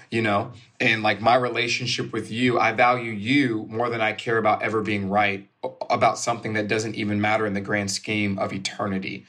You 0.09 0.21
know, 0.21 0.51
and 0.81 1.03
like 1.03 1.21
my 1.21 1.35
relationship 1.35 2.11
with 2.11 2.29
you, 2.29 2.59
I 2.59 2.73
value 2.73 3.13
you 3.13 3.65
more 3.69 3.89
than 3.89 4.01
I 4.01 4.11
care 4.11 4.37
about 4.37 4.61
ever 4.61 4.81
being 4.81 5.09
right 5.09 5.47
about 5.89 6.17
something 6.17 6.53
that 6.53 6.67
doesn't 6.67 6.95
even 6.95 7.21
matter 7.21 7.45
in 7.45 7.53
the 7.53 7.61
grand 7.61 7.91
scheme 7.91 8.37
of 8.37 8.51
eternity. 8.51 9.25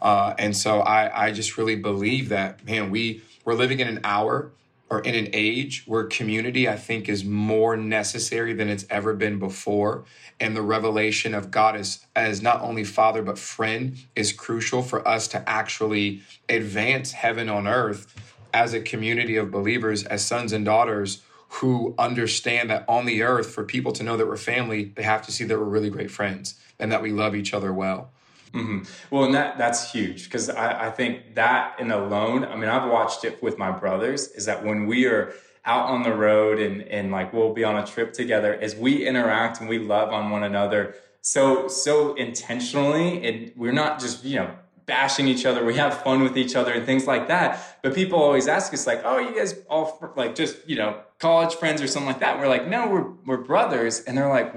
Uh, 0.00 0.34
and 0.38 0.56
so 0.56 0.80
I, 0.80 1.26
I 1.26 1.32
just 1.32 1.58
really 1.58 1.76
believe 1.76 2.28
that, 2.30 2.64
man, 2.64 2.90
we, 2.90 3.22
we're 3.44 3.54
living 3.54 3.80
in 3.80 3.88
an 3.88 4.00
hour 4.04 4.52
or 4.92 5.00
in 5.00 5.14
an 5.14 5.30
age 5.32 5.84
where 5.86 6.04
community, 6.04 6.68
I 6.68 6.76
think, 6.76 7.08
is 7.08 7.24
more 7.24 7.78
necessary 7.78 8.52
than 8.52 8.68
it's 8.68 8.84
ever 8.90 9.14
been 9.14 9.38
before. 9.38 10.04
And 10.38 10.54
the 10.54 10.60
revelation 10.60 11.32
of 11.34 11.50
God 11.50 11.76
as, 11.76 12.04
as 12.14 12.42
not 12.42 12.60
only 12.60 12.84
father, 12.84 13.22
but 13.22 13.38
friend 13.38 13.96
is 14.14 14.34
crucial 14.34 14.82
for 14.82 15.08
us 15.08 15.28
to 15.28 15.48
actually 15.48 16.20
advance 16.46 17.12
heaven 17.12 17.48
on 17.48 17.66
earth 17.66 18.14
as 18.52 18.74
a 18.74 18.82
community 18.82 19.36
of 19.36 19.50
believers, 19.50 20.04
as 20.04 20.26
sons 20.26 20.52
and 20.52 20.66
daughters 20.66 21.22
who 21.48 21.94
understand 21.98 22.68
that 22.68 22.84
on 22.86 23.06
the 23.06 23.22
earth, 23.22 23.50
for 23.50 23.64
people 23.64 23.92
to 23.92 24.02
know 24.02 24.18
that 24.18 24.26
we're 24.26 24.36
family, 24.36 24.92
they 24.94 25.02
have 25.02 25.22
to 25.22 25.32
see 25.32 25.44
that 25.44 25.58
we're 25.58 25.64
really 25.64 25.88
great 25.88 26.10
friends 26.10 26.60
and 26.78 26.92
that 26.92 27.00
we 27.00 27.12
love 27.12 27.34
each 27.34 27.54
other 27.54 27.72
well. 27.72 28.10
Mm-hmm. 28.52 28.82
Well, 29.10 29.24
and 29.24 29.34
that 29.34 29.56
that's 29.56 29.92
huge 29.92 30.24
because 30.24 30.50
I, 30.50 30.88
I 30.88 30.90
think 30.90 31.34
that 31.36 31.80
in 31.80 31.90
alone, 31.90 32.44
I 32.44 32.56
mean, 32.56 32.68
I've 32.68 32.90
watched 32.90 33.24
it 33.24 33.42
with 33.42 33.56
my 33.56 33.70
brothers. 33.70 34.28
Is 34.28 34.44
that 34.44 34.64
when 34.64 34.86
we 34.86 35.06
are 35.06 35.32
out 35.64 35.88
on 35.88 36.02
the 36.02 36.14
road 36.14 36.58
and 36.58 36.82
and 36.82 37.10
like 37.10 37.32
we'll 37.32 37.54
be 37.54 37.64
on 37.64 37.76
a 37.76 37.86
trip 37.86 38.12
together, 38.12 38.52
as 38.54 38.76
we 38.76 39.06
interact 39.06 39.60
and 39.60 39.68
we 39.68 39.78
love 39.78 40.10
on 40.10 40.30
one 40.30 40.42
another 40.42 40.94
so 41.22 41.68
so 41.68 42.14
intentionally, 42.14 43.24
and 43.26 43.52
we're 43.56 43.72
not 43.72 44.00
just 44.00 44.24
you 44.24 44.36
know 44.36 44.50
bashing 44.84 45.28
each 45.28 45.46
other. 45.46 45.64
We 45.64 45.76
have 45.76 46.02
fun 46.02 46.22
with 46.22 46.36
each 46.36 46.54
other 46.54 46.72
and 46.72 46.84
things 46.84 47.06
like 47.06 47.28
that. 47.28 47.78
But 47.82 47.94
people 47.94 48.20
always 48.20 48.48
ask 48.48 48.74
us 48.74 48.86
like, 48.86 49.00
"Oh, 49.04 49.18
you 49.18 49.34
guys 49.34 49.54
all 49.70 50.12
like 50.16 50.34
just 50.34 50.68
you 50.68 50.76
know 50.76 51.00
college 51.18 51.54
friends 51.54 51.80
or 51.80 51.86
something 51.86 52.08
like 52.08 52.20
that?" 52.20 52.32
And 52.32 52.40
we're 52.40 52.48
like, 52.48 52.68
"No, 52.68 52.88
we're 52.88 53.10
we're 53.24 53.44
brothers," 53.44 54.00
and 54.00 54.18
they're 54.18 54.28
like 54.28 54.52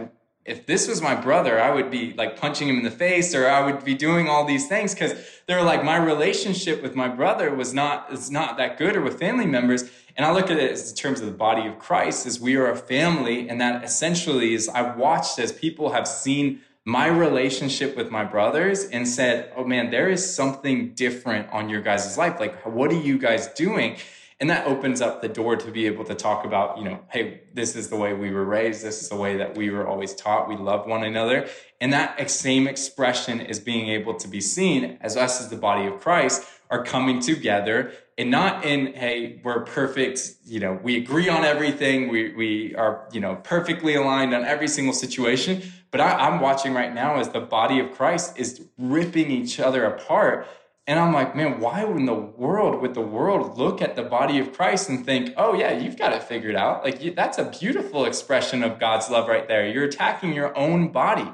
if 0.45 0.67
this 0.67 0.87
was 0.87 1.01
my 1.01 1.15
brother, 1.15 1.59
I 1.59 1.71
would 1.71 1.89
be 1.89 2.13
like 2.13 2.39
punching 2.39 2.69
him 2.69 2.77
in 2.77 2.83
the 2.83 2.91
face 2.91 3.33
or 3.33 3.49
I 3.49 3.65
would 3.65 3.83
be 3.83 3.95
doing 3.95 4.29
all 4.29 4.45
these 4.45 4.67
things 4.67 4.93
because 4.93 5.15
they're 5.47 5.63
like 5.63 5.83
my 5.83 5.97
relationship 5.97 6.83
with 6.83 6.95
my 6.95 7.07
brother 7.07 7.53
was 7.53 7.73
not 7.73 8.13
is 8.13 8.29
not 8.29 8.55
that 8.57 8.77
good 8.77 8.95
or 8.95 9.01
with 9.01 9.19
family 9.19 9.47
members. 9.47 9.89
And 10.15 10.25
I 10.25 10.31
look 10.31 10.51
at 10.51 10.57
it 10.57 10.71
as 10.71 10.91
in 10.91 10.95
terms 10.95 11.19
of 11.19 11.25
the 11.25 11.33
body 11.33 11.67
of 11.67 11.79
Christ, 11.79 12.27
as 12.27 12.39
we 12.39 12.55
are 12.55 12.69
a 12.69 12.77
family, 12.77 13.49
and 13.49 13.59
that 13.59 13.83
essentially 13.83 14.53
is 14.53 14.69
I've 14.69 14.97
watched 14.97 15.39
as 15.39 15.51
people 15.51 15.91
have 15.93 16.07
seen 16.07 16.61
my 16.85 17.07
relationship 17.07 17.97
with 17.97 18.11
my 18.11 18.23
brothers 18.23 18.85
and 18.85 19.07
said, 19.07 19.51
Oh 19.57 19.63
man, 19.65 19.89
there 19.89 20.09
is 20.09 20.35
something 20.35 20.93
different 20.93 21.51
on 21.51 21.69
your 21.69 21.81
guys' 21.81 22.17
life. 22.19 22.39
Like, 22.39 22.63
what 22.67 22.91
are 22.91 23.01
you 23.01 23.17
guys 23.17 23.47
doing? 23.47 23.97
And 24.39 24.49
that 24.49 24.67
opens 24.67 25.01
up 25.01 25.21
the 25.21 25.29
door 25.29 25.55
to 25.55 25.71
be 25.71 25.85
able 25.85 26.03
to 26.03 26.15
talk 26.15 26.45
about 26.45 26.77
you 26.77 26.83
know 26.83 26.99
hey 27.09 27.41
this 27.55 27.75
is 27.75 27.87
the 27.87 27.95
way 27.95 28.13
we 28.13 28.31
were 28.31 28.43
raised. 28.43 28.83
This 28.83 29.01
is 29.01 29.09
the 29.09 29.15
way 29.15 29.37
that 29.37 29.55
we 29.55 29.69
were 29.69 29.87
always 29.87 30.13
taught. 30.13 30.49
We 30.49 30.57
love 30.57 30.85
one 30.85 31.03
another. 31.03 31.47
And 31.79 31.93
that 31.93 32.29
same 32.29 32.67
expression 32.67 33.39
is 33.39 33.59
being 33.59 33.87
able 33.87 34.15
to 34.15 34.27
be 34.27 34.41
seen 34.41 34.97
as 34.99 35.15
us 35.15 35.39
as 35.39 35.49
the 35.49 35.55
body 35.55 35.87
of 35.87 35.99
christ 35.99 36.43
are 36.69 36.83
coming 36.83 37.21
together 37.21 37.93
and 38.17 38.29
not 38.29 38.65
in 38.65 38.93
hey 38.93 39.39
we're 39.43 39.63
perfect 39.63 40.35
you 40.45 40.59
know 40.59 40.79
we 40.83 40.97
agree 40.97 41.29
on 41.29 41.45
everything. 41.45 42.09
We, 42.09 42.33
we 42.33 42.75
are 42.75 43.07
you 43.11 43.21
know 43.21 43.35
perfectly 43.43 43.95
aligned 43.95 44.33
on 44.35 44.43
every 44.43 44.67
single 44.67 44.93
situation. 44.93 45.63
But 45.91 46.01
I, 46.01 46.27
i'm 46.27 46.41
watching 46.41 46.73
right 46.73 46.93
now 46.93 47.19
as 47.19 47.29
the 47.29 47.39
body 47.39 47.79
of 47.79 47.93
christ 47.93 48.37
is 48.37 48.65
ripping 48.77 49.31
each 49.31 49.61
other 49.61 49.85
apart 49.85 50.45
and 50.87 50.99
I'm 50.99 51.13
like, 51.13 51.35
man, 51.35 51.59
why 51.59 51.83
in 51.83 52.05
the 52.05 52.13
world 52.13 52.79
would 52.81 52.93
the 52.93 53.01
world 53.01 53.57
look 53.57 53.81
at 53.81 53.95
the 53.95 54.03
body 54.03 54.37
of 54.37 54.53
Christ 54.53 54.87
and 54.87 55.03
think, 55.03 55.33
oh, 55.35 55.55
yeah, 55.55 55.75
you've 55.75 55.97
got 55.97 56.13
it 56.13 56.21
figured 56.21 56.55
out? 56.55 56.83
Like, 56.83 57.15
that's 57.15 57.39
a 57.39 57.45
beautiful 57.45 58.05
expression 58.05 58.63
of 58.63 58.79
God's 58.79 59.09
love 59.09 59.27
right 59.27 59.47
there. 59.47 59.67
You're 59.67 59.85
attacking 59.85 60.33
your 60.33 60.55
own 60.55 60.89
body. 60.89 61.27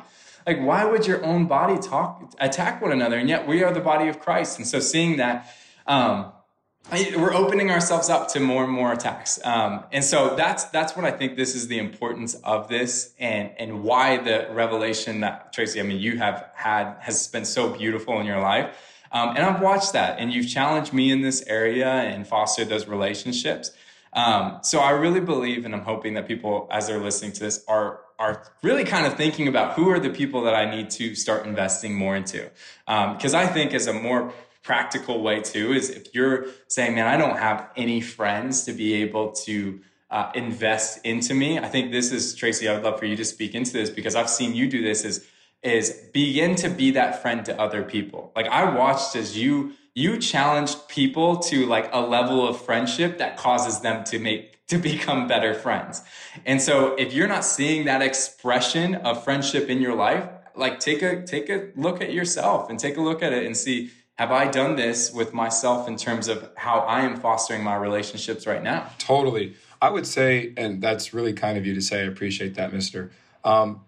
Like, 0.48 0.62
why 0.62 0.86
would 0.86 1.06
your 1.06 1.24
own 1.26 1.48
body 1.48 1.78
talk, 1.80 2.34
attack 2.40 2.82
one 2.82 2.94
another? 2.94 3.18
And 3.18 3.28
yet 3.28 3.46
we 3.46 3.62
are 3.62 3.74
the 3.74 3.82
body 3.82 4.08
of 4.08 4.22
Christ. 4.22 4.58
And 4.58 4.66
so 4.66 4.80
seeing 4.80 5.18
that, 5.18 5.54
um, 5.86 6.32
we're 6.92 7.34
opening 7.34 7.72
ourselves 7.72 8.10
up 8.10 8.30
to 8.30 8.40
more 8.40 8.64
and 8.64 8.72
more 8.72 8.92
attacks. 8.92 9.40
Um, 9.46 9.84
and 9.92 10.04
so 10.04 10.36
that's 10.36 10.66
that's 10.66 10.96
what 10.96 11.06
I 11.06 11.12
think 11.12 11.38
this 11.38 11.54
is 11.56 11.68
the 11.68 11.78
importance 11.78 12.34
of 12.44 12.70
this 12.70 13.14
and 13.20 13.52
and 13.58 13.84
why 13.84 14.18
the 14.18 14.48
revelation 14.52 15.22
that 15.22 15.54
Tracy, 15.54 15.80
I 15.80 15.84
mean, 15.84 16.00
you 16.00 16.18
have 16.18 16.50
had 16.56 16.96
has 17.00 17.28
been 17.28 17.46
so 17.46 17.70
beautiful 17.70 18.20
in 18.20 18.26
your 18.26 18.40
life 18.40 18.76
um, 19.12 19.36
and 19.36 19.39
I've 19.39 19.62
watched 19.62 19.93
that, 19.93 20.19
and 20.19 20.34
you've 20.34 20.47
challenged 20.47 20.93
me 20.93 21.12
in 21.12 21.21
this 21.21 21.43
area 21.47 21.89
and 21.89 22.26
fostered 22.26 22.69
those 22.69 22.88
relationships. 22.88 23.71
Um, 24.13 24.60
so 24.62 24.80
I 24.80 24.91
really 24.91 25.19
believe, 25.19 25.65
and 25.65 25.74
I'm 25.74 25.84
hoping 25.84 26.13
that 26.15 26.28
people, 26.28 26.67
as 26.71 26.88
they're 26.88 27.00
listening 27.00 27.34
to 27.34 27.39
this, 27.39 27.63
are 27.67 28.02
are 28.19 28.43
really 28.62 28.84
kind 28.84 29.08
of 29.08 29.15
thinking 29.15 29.47
about 29.47 29.74
who 29.74 29.89
are 29.89 30.00
the 30.00 30.12
people 30.12 30.43
that 30.43 30.54
I 30.54 30.69
need 30.69 30.91
to 30.91 31.15
start 31.15 31.47
investing 31.47 31.95
more 31.95 32.15
into. 32.15 32.50
Because 32.86 33.34
um, 33.34 33.39
I 33.39 33.47
think, 33.47 33.74
as 33.74 33.88
a 33.88 33.93
more 33.93 34.32
practical 34.63 35.24
way 35.24 35.41
too, 35.41 35.74
is 35.74 35.89
if 35.89 36.13
you're 36.13 36.47
saying, 36.67 36.95
"Man, 36.95 37.08
I 37.08 37.17
don't 37.17 37.38
have 37.38 37.69
any 37.76 38.00
friends 38.02 38.63
to 38.65 38.74
be 38.74 38.93
able 38.95 39.32
to." 39.45 39.82
Uh, 40.10 40.30
invest 40.36 41.00
into 41.06 41.34
me. 41.34 41.58
I 41.58 41.69
think 41.69 41.93
this 41.93 42.12
is 42.12 42.36
Tracy. 42.36 42.67
I 42.67 42.74
would 42.74 42.84
love 42.84 43.00
for 43.00 43.06
you 43.06 43.15
to 43.15 43.24
speak 43.24 43.56
into 43.56 43.71
this 43.71 43.89
because 43.89 44.13
I've 44.13 44.30
seen 44.30 44.54
you 44.54 44.67
do 44.67 44.84
this. 44.84 45.06
Is 45.06 45.26
is 45.63 45.91
begin 46.12 46.56
to 46.56 46.69
be 46.69 46.91
that 46.91 47.21
friend 47.21 47.45
to 47.45 47.60
other 47.60 47.84
people. 47.84 48.32
Like 48.36 48.47
I 48.47 48.76
watched 48.76 49.15
as 49.15 49.38
you 49.38 49.74
you 49.93 50.17
challenged 50.17 50.88
people 50.88 51.38
to 51.38 51.65
like 51.65 51.89
a 51.91 52.00
level 52.00 52.47
of 52.47 52.62
friendship 52.62 53.17
that 53.17 53.36
causes 53.38 53.82
them 53.82 54.04
to 54.06 54.19
make 54.19 54.65
to 54.67 54.78
become 54.78 55.28
better 55.28 55.54
friends. 55.54 56.02
And 56.45 56.62
so 56.62 56.95
if 56.95 57.13
you're 57.13 57.28
not 57.28 57.43
seeing 57.43 57.86
that 57.86 58.02
expression 58.02 58.95
of 58.95 59.24
friendship 59.24 59.69
in 59.69 59.82
your 59.82 59.95
life, 59.95 60.28
like 60.56 60.80
take 60.80 61.02
a 61.02 61.24
take 61.24 61.50
a 61.50 61.71
look 61.76 62.02
at 62.02 62.13
yourself 62.13 62.69
and 62.69 62.80
take 62.80 62.97
a 62.97 63.02
look 63.02 63.21
at 63.21 63.34
it 63.34 63.45
and 63.45 63.56
see 63.56 63.91
have 64.17 64.32
I 64.32 64.47
done 64.47 64.76
this 64.76 65.12
with 65.12 65.34
myself 65.34 65.88
in 65.88 65.95
terms 65.95 66.28
of 66.28 66.52
how 66.56 66.80
I 66.80 67.02
am 67.02 67.17
fostering 67.17 67.63
my 67.63 67.76
relationships 67.76 68.45
right 68.45 68.62
now? 68.62 68.89
Totally. 69.00 69.56
I 69.82 69.89
would 69.89 70.06
say, 70.06 70.54
and 70.58 70.80
that's 70.80 71.12
really 71.12 71.34
kind 71.34 71.58
of 71.58 71.65
you 71.65 71.74
to 71.74 71.82
say, 71.82 72.02
I 72.02 72.04
appreciate 72.04 72.54
that, 72.54 72.71
mister. 72.71 73.12
Um, 73.43 73.82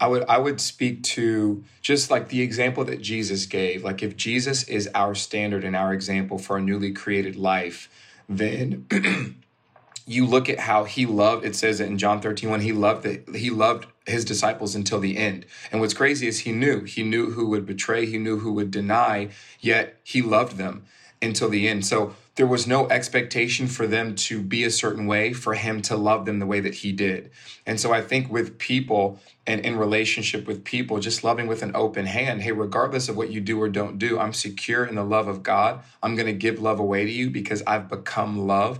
I 0.00 0.06
would 0.06 0.24
I 0.28 0.38
would 0.38 0.60
speak 0.60 1.02
to 1.02 1.62
just 1.82 2.10
like 2.10 2.28
the 2.28 2.40
example 2.40 2.84
that 2.84 3.02
Jesus 3.02 3.44
gave. 3.46 3.84
Like 3.84 4.02
if 4.02 4.16
Jesus 4.16 4.64
is 4.64 4.88
our 4.94 5.14
standard 5.14 5.62
and 5.62 5.76
our 5.76 5.92
example 5.92 6.38
for 6.38 6.56
a 6.56 6.60
newly 6.60 6.92
created 6.92 7.36
life, 7.36 7.88
then 8.28 8.86
you 10.06 10.26
look 10.26 10.48
at 10.48 10.60
how 10.60 10.84
he 10.84 11.04
loved 11.04 11.44
it 11.44 11.54
says 11.54 11.80
in 11.80 11.98
John 11.98 12.20
13 12.20 12.48
when 12.48 12.62
he 12.62 12.72
loved 12.72 13.04
it, 13.04 13.28
he 13.36 13.50
loved 13.50 13.86
his 14.06 14.24
disciples 14.24 14.74
until 14.74 15.00
the 15.00 15.18
end. 15.18 15.44
And 15.70 15.80
what's 15.80 15.94
crazy 15.94 16.26
is 16.26 16.40
he 16.40 16.52
knew. 16.52 16.84
He 16.84 17.02
knew 17.02 17.32
who 17.32 17.48
would 17.50 17.66
betray, 17.66 18.06
he 18.06 18.18
knew 18.18 18.38
who 18.38 18.52
would 18.54 18.70
deny, 18.70 19.28
yet 19.60 20.00
he 20.02 20.22
loved 20.22 20.56
them 20.56 20.84
until 21.20 21.50
the 21.50 21.68
end. 21.68 21.84
So 21.84 22.14
there 22.40 22.46
was 22.46 22.66
no 22.66 22.88
expectation 22.88 23.66
for 23.66 23.86
them 23.86 24.14
to 24.14 24.40
be 24.40 24.64
a 24.64 24.70
certain 24.70 25.06
way 25.06 25.30
for 25.30 25.52
him 25.52 25.82
to 25.82 25.94
love 25.94 26.24
them 26.24 26.38
the 26.38 26.46
way 26.46 26.58
that 26.58 26.72
he 26.76 26.90
did. 26.90 27.30
And 27.66 27.78
so 27.78 27.92
I 27.92 28.00
think 28.00 28.32
with 28.32 28.56
people 28.56 29.20
and 29.46 29.60
in 29.60 29.76
relationship 29.76 30.46
with 30.46 30.64
people, 30.64 31.00
just 31.00 31.22
loving 31.22 31.48
with 31.48 31.62
an 31.62 31.72
open 31.76 32.06
hand, 32.06 32.40
hey, 32.40 32.52
regardless 32.52 33.10
of 33.10 33.16
what 33.18 33.30
you 33.30 33.42
do 33.42 33.60
or 33.60 33.68
don't 33.68 33.98
do, 33.98 34.18
I'm 34.18 34.32
secure 34.32 34.86
in 34.86 34.94
the 34.94 35.04
love 35.04 35.28
of 35.28 35.42
God. 35.42 35.82
I'm 36.02 36.16
going 36.16 36.28
to 36.28 36.32
give 36.32 36.62
love 36.62 36.80
away 36.80 37.04
to 37.04 37.10
you 37.10 37.28
because 37.28 37.62
I've 37.66 37.90
become 37.90 38.46
love. 38.46 38.78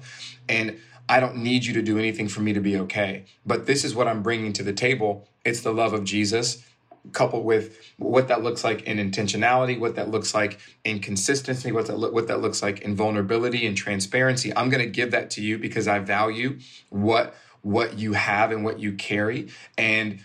And 0.48 0.78
I 1.06 1.20
don't 1.20 1.36
need 1.36 1.66
you 1.66 1.74
to 1.74 1.82
do 1.82 1.98
anything 1.98 2.28
for 2.28 2.40
me 2.40 2.54
to 2.54 2.60
be 2.60 2.78
okay. 2.78 3.26
But 3.44 3.66
this 3.66 3.84
is 3.84 3.94
what 3.94 4.08
I'm 4.08 4.22
bringing 4.22 4.54
to 4.54 4.62
the 4.62 4.72
table. 4.72 5.28
It's 5.44 5.60
the 5.60 5.74
love 5.74 5.92
of 5.92 6.04
Jesus 6.04 6.64
coupled 7.12 7.44
with 7.44 7.78
what 7.96 8.28
that 8.28 8.42
looks 8.42 8.62
like 8.64 8.82
in 8.82 8.98
intentionality, 8.98 9.78
what 9.78 9.96
that 9.96 10.10
looks 10.10 10.34
like 10.34 10.58
in 10.84 11.00
consistency, 11.00 11.72
what 11.72 11.86
that 11.86 11.98
lo- 11.98 12.10
what 12.10 12.28
that 12.28 12.40
looks 12.40 12.62
like 12.62 12.80
in 12.80 12.94
vulnerability 12.96 13.66
and 13.66 13.76
transparency. 13.76 14.54
I'm 14.56 14.70
going 14.70 14.84
to 14.84 14.90
give 14.90 15.10
that 15.12 15.30
to 15.30 15.42
you 15.42 15.58
because 15.58 15.88
I 15.88 15.98
value 15.98 16.58
what 16.90 17.34
what 17.62 17.98
you 17.98 18.14
have 18.14 18.52
and 18.52 18.64
what 18.64 18.78
you 18.78 18.92
carry 18.94 19.48
and 19.76 20.20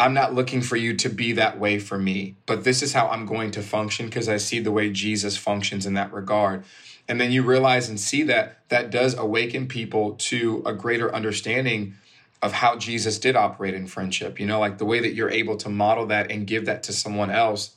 I'm 0.00 0.14
not 0.14 0.34
looking 0.34 0.62
for 0.62 0.76
you 0.76 0.96
to 0.96 1.10
be 1.10 1.32
that 1.32 1.60
way 1.60 1.78
for 1.78 1.98
me, 1.98 2.36
but 2.46 2.64
this 2.64 2.82
is 2.82 2.94
how 2.94 3.08
I'm 3.08 3.26
going 3.26 3.50
to 3.50 3.62
function 3.62 4.06
because 4.06 4.30
I 4.30 4.38
see 4.38 4.58
the 4.58 4.72
way 4.72 4.90
Jesus 4.90 5.36
functions 5.36 5.84
in 5.84 5.92
that 5.92 6.10
regard. 6.10 6.64
And 7.06 7.20
then 7.20 7.30
you 7.30 7.42
realize 7.42 7.90
and 7.90 8.00
see 8.00 8.22
that 8.22 8.60
that 8.70 8.90
does 8.90 9.14
awaken 9.14 9.68
people 9.68 10.12
to 10.12 10.62
a 10.64 10.72
greater 10.72 11.14
understanding 11.14 11.96
of 12.42 12.52
how 12.52 12.76
Jesus 12.76 13.18
did 13.18 13.36
operate 13.36 13.74
in 13.74 13.86
friendship. 13.86 14.40
You 14.40 14.46
know, 14.46 14.60
like 14.60 14.78
the 14.78 14.84
way 14.84 15.00
that 15.00 15.14
you're 15.14 15.30
able 15.30 15.56
to 15.58 15.68
model 15.68 16.06
that 16.06 16.30
and 16.30 16.46
give 16.46 16.66
that 16.66 16.82
to 16.84 16.92
someone 16.92 17.30
else 17.30 17.76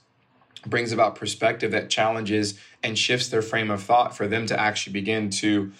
brings 0.66 0.92
about 0.92 1.16
perspective 1.16 1.72
that 1.72 1.90
challenges 1.90 2.58
and 2.82 2.98
shifts 2.98 3.28
their 3.28 3.42
frame 3.42 3.70
of 3.70 3.84
thought 3.84 4.16
for 4.16 4.28
them 4.28 4.46
to 4.46 4.60
actually 4.60 4.94
begin 4.94 5.30
to 5.30 5.72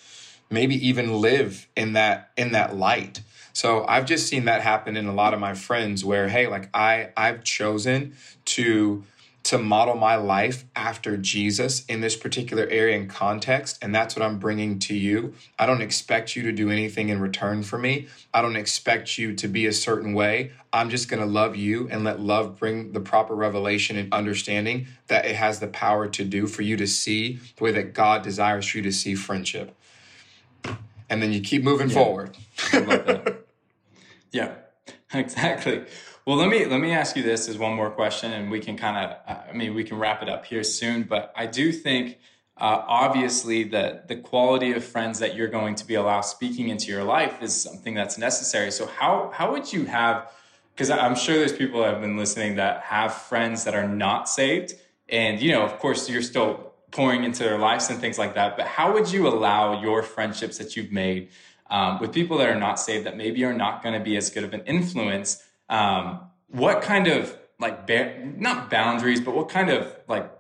maybe 0.50 0.76
even 0.88 1.22
live 1.22 1.68
in 1.76 1.94
that 1.94 2.32
in 2.38 2.52
that 2.52 2.76
light. 2.76 3.22
So 3.54 3.86
I've 3.88 4.06
just 4.06 4.28
seen 4.28 4.46
that 4.46 4.62
happen 4.62 4.98
in 4.98 5.06
a 5.06 5.14
lot 5.14 5.34
of 5.34 5.40
my 5.40 5.54
friends 5.54 6.04
where 6.04 6.28
hey, 6.28 6.48
like 6.48 6.70
I 6.74 7.10
I've 7.16 7.44
chosen 7.44 8.16
to 8.46 9.04
to 9.44 9.58
model 9.58 9.96
my 9.96 10.16
life 10.16 10.64
after 10.74 11.18
Jesus 11.18 11.84
in 11.86 12.00
this 12.00 12.16
particular 12.16 12.66
area 12.68 12.96
and 12.96 13.10
context. 13.10 13.78
And 13.82 13.94
that's 13.94 14.16
what 14.16 14.24
I'm 14.24 14.40
bringing 14.40 14.80
to 14.80 14.96
you. 14.96 15.34
I 15.60 15.66
don't 15.66 15.82
expect 15.82 16.36
you 16.36 16.44
to 16.44 16.54
do 16.54 16.70
anything 16.70 17.10
in 17.10 17.20
return 17.20 17.62
for 17.64 17.78
me. 17.78 18.08
I 18.34 18.42
don't 18.42 18.56
expect 18.56 19.18
you 19.18 19.36
to 19.36 19.48
be 19.50 19.66
a 19.66 19.74
certain 19.74 20.14
way. 20.14 20.54
I'm 20.72 20.90
just 20.90 21.10
going 21.10 21.22
to 21.22 21.28
love 21.28 21.58
you 21.58 21.90
and 21.90 22.06
let 22.06 22.22
love 22.22 22.58
bring 22.58 22.94
the 22.94 23.02
proper 23.02 23.36
revelation 23.36 23.98
and 23.98 24.14
understanding 24.14 24.88
that 25.08 25.26
it 25.26 25.36
has 25.36 25.60
the 25.60 25.68
power 25.68 26.08
to 26.08 26.24
do 26.24 26.48
for 26.48 26.62
you 26.62 26.78
to 26.78 26.88
see 26.88 27.40
the 27.58 27.64
way 27.66 27.72
that 27.72 27.94
God 27.94 28.24
desires 28.24 28.66
for 28.68 28.78
you 28.78 28.84
to 28.84 28.94
see 28.94 29.14
friendship. 29.14 29.76
And 31.10 31.22
then 31.22 31.34
you 31.34 31.42
keep 31.42 31.64
moving 31.64 31.90
yeah. 31.90 31.96
forward. 31.96 32.38
yeah, 34.32 34.56
exactly. 35.14 35.84
Well, 36.26 36.38
let 36.38 36.50
me 36.50 36.66
let 36.66 36.80
me 36.80 36.92
ask 36.92 37.18
you 37.18 37.24
this 37.24 37.50
as 37.50 37.58
one 37.58 37.74
more 37.74 37.90
question, 37.90 38.32
and 38.32 38.50
we 38.50 38.62
can 38.62 38.78
kind 38.78 38.96
of, 38.96 39.38
I 39.50 39.52
mean, 39.52 39.74
we 39.74 39.84
can 39.84 39.98
wrap 39.98 40.24
it 40.24 40.30
up 40.30 40.46
here 40.46 40.64
soon. 40.64 41.04
But 41.04 41.34
I 41.36 41.48
do 41.48 41.74
think, 41.74 42.18
uh, 42.56 42.82
obviously, 42.88 43.66
that 43.66 44.08
the 44.08 44.16
quality 44.16 44.72
of 44.72 44.86
friends 44.86 45.20
that 45.20 45.36
you're 45.36 45.50
going 45.50 45.76
to 45.76 45.86
be 45.86 45.96
allowed 45.96 46.22
speaking 46.22 46.70
into 46.70 46.88
your 46.90 47.04
life 47.04 47.42
is 47.42 47.54
something 47.54 47.94
that's 47.94 48.18
necessary. 48.18 48.72
So 48.72 48.86
how 48.86 49.32
how 49.34 49.52
would 49.52 49.74
you 49.74 49.84
have? 49.84 50.32
Because 50.74 50.90
I'm 50.90 51.16
sure 51.16 51.36
there's 51.36 51.52
people 51.52 51.82
that 51.82 51.92
have 51.92 52.02
been 52.02 52.16
listening 52.16 52.56
that 52.56 52.84
have 52.84 53.14
friends 53.14 53.66
that 53.66 53.76
are 53.76 53.88
not 53.88 54.30
saved, 54.30 54.76
and 55.10 55.42
you 55.42 55.52
know, 55.52 55.64
of 55.64 55.78
course, 55.80 56.10
you're 56.10 56.22
still 56.22 56.72
pouring 56.92 57.26
into 57.26 57.44
their 57.44 57.58
lives 57.58 57.90
and 57.90 58.00
things 58.00 58.18
like 58.18 58.36
that. 58.36 58.56
But 58.56 58.68
how 58.68 58.94
would 58.94 59.12
you 59.12 59.28
allow 59.28 59.82
your 59.82 60.02
friendships 60.02 60.58
that 60.60 60.78
you've 60.78 60.92
made 60.92 61.32
um, 61.70 62.00
with 62.00 62.14
people 62.14 62.38
that 62.38 62.48
are 62.48 62.60
not 62.60 62.80
saved, 62.80 63.06
that 63.08 63.18
maybe 63.18 63.44
are 63.44 63.54
not 63.54 63.84
going 63.84 63.94
to 63.94 64.04
be 64.04 64.16
as 64.16 64.30
good 64.30 64.46
of 64.46 64.54
an 64.54 64.62
influence? 64.66 65.44
Um, 65.74 66.20
what 66.50 66.84
kind 66.84 67.08
of 67.08 67.36
like 67.60 67.88
ba- 67.88 68.32
not 68.38 68.70
boundaries, 68.70 69.20
but 69.20 69.34
what 69.34 69.50
kind 69.50 69.72
of 69.72 69.96
like 70.08 70.32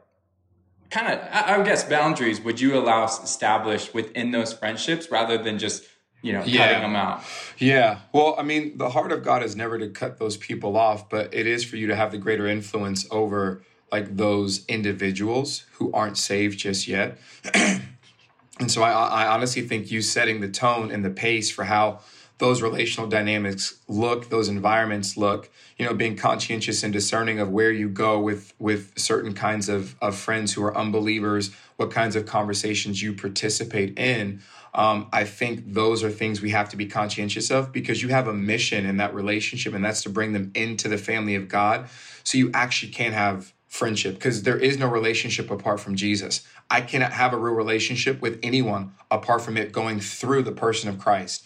kind 0.92 1.08
of 1.08 1.28
I, 1.32 1.60
I 1.60 1.64
guess 1.64 1.84
boundaries 1.84 2.40
would 2.42 2.62
you 2.62 2.78
allow 2.78 3.06
established 3.06 3.96
within 3.96 4.30
those 4.30 4.54
friendships 4.54 5.10
rather 5.10 5.42
than 5.42 5.58
just 5.58 5.86
you 6.22 6.34
know 6.34 6.44
yeah. 6.46 6.68
cutting 6.68 6.82
them 6.84 6.96
out? 6.96 7.24
Yeah. 7.58 8.02
Well, 8.14 8.36
I 8.38 8.44
mean, 8.44 8.78
the 8.78 8.90
heart 8.92 9.12
of 9.12 9.24
God 9.24 9.42
is 9.42 9.56
never 9.56 9.80
to 9.80 9.90
cut 9.90 10.20
those 10.20 10.38
people 10.38 10.78
off, 10.78 11.10
but 11.10 11.34
it 11.34 11.48
is 11.48 11.64
for 11.64 11.78
you 11.78 11.88
to 11.88 11.96
have 11.96 12.12
the 12.12 12.20
greater 12.20 12.46
influence 12.46 13.08
over 13.10 13.64
like 13.92 14.16
those 14.16 14.64
individuals 14.68 15.66
who 15.74 15.92
aren't 15.94 16.20
saved 16.20 16.60
just 16.60 16.88
yet. 16.88 17.18
and 17.56 18.70
so 18.70 18.84
I, 18.84 18.92
I 18.92 19.28
honestly 19.28 19.64
think 19.64 19.90
you 19.90 20.04
setting 20.04 20.42
the 20.42 20.50
tone 20.50 20.92
and 20.92 21.04
the 21.04 21.10
pace 21.10 21.50
for 21.50 21.64
how 21.64 22.02
those 22.38 22.62
relational 22.62 23.10
dynamics 23.10 23.80
look, 23.88 24.30
those 24.30 24.50
environments 24.50 25.16
look, 25.16 25.50
you 25.78 25.86
know, 25.86 25.94
being 25.94 26.16
conscientious 26.16 26.84
and 26.84 26.92
discerning 26.92 27.40
of 27.40 27.50
where 27.50 27.72
you 27.72 27.88
go 27.90 28.20
with 28.20 28.54
with 28.60 28.98
certain 28.98 29.34
kinds 29.34 29.70
of, 29.70 29.96
of 30.02 30.16
friends 30.16 30.54
who 30.54 30.64
are 30.64 30.76
unbelievers, 30.76 31.52
what 31.78 31.92
kinds 31.92 32.16
of 32.16 32.26
conversations 32.26 33.02
you 33.02 33.14
participate 33.14 33.98
in. 33.98 34.42
Um, 34.74 35.08
I 35.14 35.24
think 35.24 35.74
those 35.74 36.04
are 36.04 36.10
things 36.10 36.42
we 36.42 36.50
have 36.50 36.70
to 36.70 36.78
be 36.78 36.88
conscientious 36.88 37.52
of 37.52 37.72
because 37.72 38.02
you 38.02 38.10
have 38.10 38.28
a 38.28 38.34
mission 38.34 38.86
in 38.86 38.98
that 38.98 39.14
relationship, 39.14 39.74
and 39.74 39.86
that's 39.86 40.02
to 40.04 40.10
bring 40.10 40.34
them 40.34 40.52
into 40.56 40.88
the 40.88 40.98
family 40.98 41.36
of 41.36 41.48
God. 41.48 41.88
So 42.24 42.38
you 42.38 42.50
actually 42.54 42.92
can't 42.92 43.14
have 43.14 43.54
friendship 43.68 44.14
because 44.14 44.44
there 44.44 44.58
is 44.58 44.78
no 44.78 44.88
relationship 44.88 45.50
apart 45.50 45.80
from 45.80 45.96
Jesus. 45.96 46.46
I 46.70 46.82
cannot 46.82 47.12
have 47.12 47.34
a 47.34 47.38
real 47.38 47.56
relationship 47.56 48.22
with 48.22 48.40
anyone 48.44 48.94
apart 49.10 49.42
from 49.42 49.58
it 49.58 49.72
going 49.72 50.00
through 50.00 50.44
the 50.44 50.52
person 50.52 50.90
of 50.90 51.00
Christ. 51.00 51.44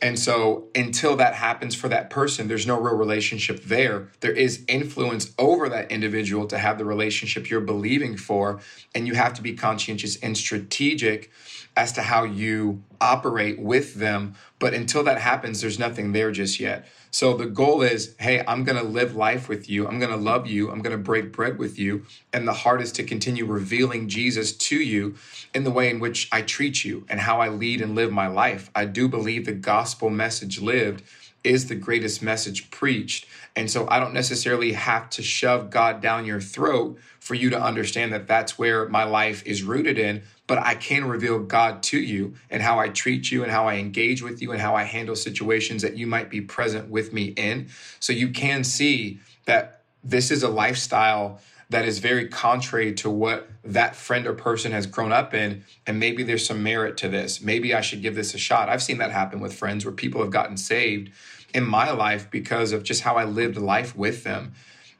And 0.00 0.18
so 0.18 0.68
until 0.74 1.16
that 1.16 1.34
happens 1.34 1.74
for 1.74 1.88
that 1.88 2.10
person, 2.10 2.48
there's 2.48 2.66
no 2.66 2.78
real 2.80 2.94
relationship 2.94 3.64
there. 3.64 4.08
There 4.20 4.32
is 4.32 4.64
influence 4.68 5.32
over 5.38 5.68
that 5.68 5.90
individual 5.90 6.46
to 6.48 6.58
have 6.58 6.78
the 6.78 6.84
relationship 6.84 7.50
you're 7.50 7.60
believing 7.60 8.16
for. 8.16 8.60
And 8.94 9.06
you 9.06 9.14
have 9.14 9.34
to 9.34 9.42
be 9.42 9.54
conscientious 9.54 10.16
and 10.16 10.36
strategic 10.36 11.30
as 11.76 11.92
to 11.92 12.02
how 12.02 12.24
you 12.24 12.82
operate 13.00 13.58
with 13.58 13.94
them. 13.94 14.34
But 14.58 14.74
until 14.74 15.04
that 15.04 15.20
happens, 15.20 15.60
there's 15.60 15.78
nothing 15.78 16.12
there 16.12 16.32
just 16.32 16.58
yet. 16.58 16.86
So 17.10 17.36
the 17.36 17.46
goal 17.46 17.82
is 17.82 18.14
hey, 18.18 18.44
I'm 18.46 18.64
going 18.64 18.78
to 18.78 18.84
live 18.84 19.16
life 19.16 19.48
with 19.48 19.68
you. 19.68 19.86
I'm 19.86 19.98
going 19.98 20.10
to 20.10 20.16
love 20.16 20.46
you. 20.46 20.70
I'm 20.70 20.82
going 20.82 20.96
to 20.96 21.02
break 21.02 21.32
bread 21.32 21.58
with 21.58 21.78
you. 21.78 22.04
And 22.32 22.46
the 22.46 22.52
heart 22.52 22.82
is 22.82 22.92
to 22.92 23.04
continue 23.04 23.46
revealing 23.46 24.08
Jesus 24.08 24.52
to 24.56 24.76
you 24.76 25.16
in 25.54 25.64
the 25.64 25.70
way 25.70 25.88
in 25.88 26.00
which 26.00 26.28
I 26.30 26.42
treat 26.42 26.84
you 26.84 27.06
and 27.08 27.20
how 27.20 27.40
I 27.40 27.48
lead 27.48 27.80
and 27.80 27.94
live 27.94 28.12
my 28.12 28.26
life. 28.26 28.70
I 28.74 28.84
do 28.84 29.08
believe 29.08 29.46
the 29.46 29.52
gospel 29.52 30.10
message 30.10 30.60
lived 30.60 31.02
is 31.48 31.66
the 31.66 31.74
greatest 31.74 32.22
message 32.22 32.70
preached. 32.70 33.26
And 33.56 33.70
so 33.70 33.88
I 33.88 33.98
don't 33.98 34.12
necessarily 34.12 34.72
have 34.72 35.08
to 35.10 35.22
shove 35.22 35.70
God 35.70 36.02
down 36.02 36.26
your 36.26 36.42
throat 36.42 36.98
for 37.20 37.34
you 37.34 37.48
to 37.50 37.60
understand 37.60 38.12
that 38.12 38.28
that's 38.28 38.58
where 38.58 38.86
my 38.88 39.04
life 39.04 39.42
is 39.46 39.62
rooted 39.62 39.98
in, 39.98 40.22
but 40.46 40.58
I 40.58 40.74
can 40.74 41.06
reveal 41.06 41.38
God 41.38 41.82
to 41.84 41.98
you 41.98 42.34
and 42.50 42.62
how 42.62 42.78
I 42.78 42.90
treat 42.90 43.30
you 43.30 43.42
and 43.42 43.50
how 43.50 43.66
I 43.66 43.76
engage 43.76 44.22
with 44.22 44.42
you 44.42 44.52
and 44.52 44.60
how 44.60 44.76
I 44.76 44.84
handle 44.84 45.16
situations 45.16 45.80
that 45.82 45.96
you 45.96 46.06
might 46.06 46.28
be 46.28 46.42
present 46.42 46.90
with 46.90 47.14
me 47.14 47.28
in. 47.28 47.68
So 47.98 48.12
you 48.12 48.28
can 48.28 48.62
see 48.62 49.18
that 49.46 49.80
this 50.04 50.30
is 50.30 50.42
a 50.42 50.48
lifestyle 50.48 51.40
that 51.70 51.84
is 51.84 51.98
very 51.98 52.28
contrary 52.28 52.94
to 52.94 53.10
what 53.10 53.48
that 53.62 53.94
friend 53.94 54.26
or 54.26 54.32
person 54.32 54.72
has 54.72 54.86
grown 54.86 55.12
up 55.12 55.34
in. 55.34 55.64
And 55.86 55.98
maybe 55.98 56.22
there's 56.22 56.46
some 56.46 56.62
merit 56.62 56.96
to 56.98 57.08
this. 57.08 57.42
Maybe 57.42 57.74
I 57.74 57.82
should 57.82 58.00
give 58.00 58.14
this 58.14 58.34
a 58.34 58.38
shot. 58.38 58.68
I've 58.68 58.82
seen 58.82 58.98
that 58.98 59.10
happen 59.10 59.40
with 59.40 59.54
friends 59.54 59.84
where 59.84 59.92
people 59.92 60.22
have 60.22 60.30
gotten 60.30 60.56
saved 60.56 61.10
in 61.54 61.64
my 61.64 61.90
life 61.90 62.30
because 62.30 62.72
of 62.72 62.82
just 62.82 63.02
how 63.02 63.16
I 63.16 63.24
lived 63.24 63.56
life 63.56 63.96
with 63.96 64.24
them 64.24 64.52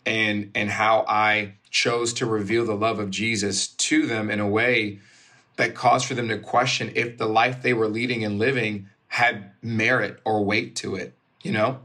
and 0.07 0.51
and 0.55 0.71
how 0.71 1.05
I 1.09 1.55
chose 1.71 2.13
to 2.15 2.27
reveal 2.27 2.65
the 2.65 2.75
love 2.75 2.99
of 2.99 3.11
Jesus 3.11 3.69
to 3.69 4.07
them 4.07 4.31
in 4.31 4.41
a 4.41 4.49
way 4.49 5.01
that 5.57 5.75
caused 5.75 6.07
for 6.07 6.15
them 6.15 6.29
to 6.29 6.39
question 6.39 6.93
if 6.95 7.19
the 7.19 7.27
life 7.27 7.63
they 7.63 7.75
were 7.75 7.89
leading 7.89 8.25
and 8.25 8.39
living 8.39 8.89
had 9.09 9.51
merit 9.63 10.21
or 10.25 10.45
weight 10.45 10.77
to 10.77 10.95
it, 10.95 11.15
you 11.43 11.53
know? 11.53 11.81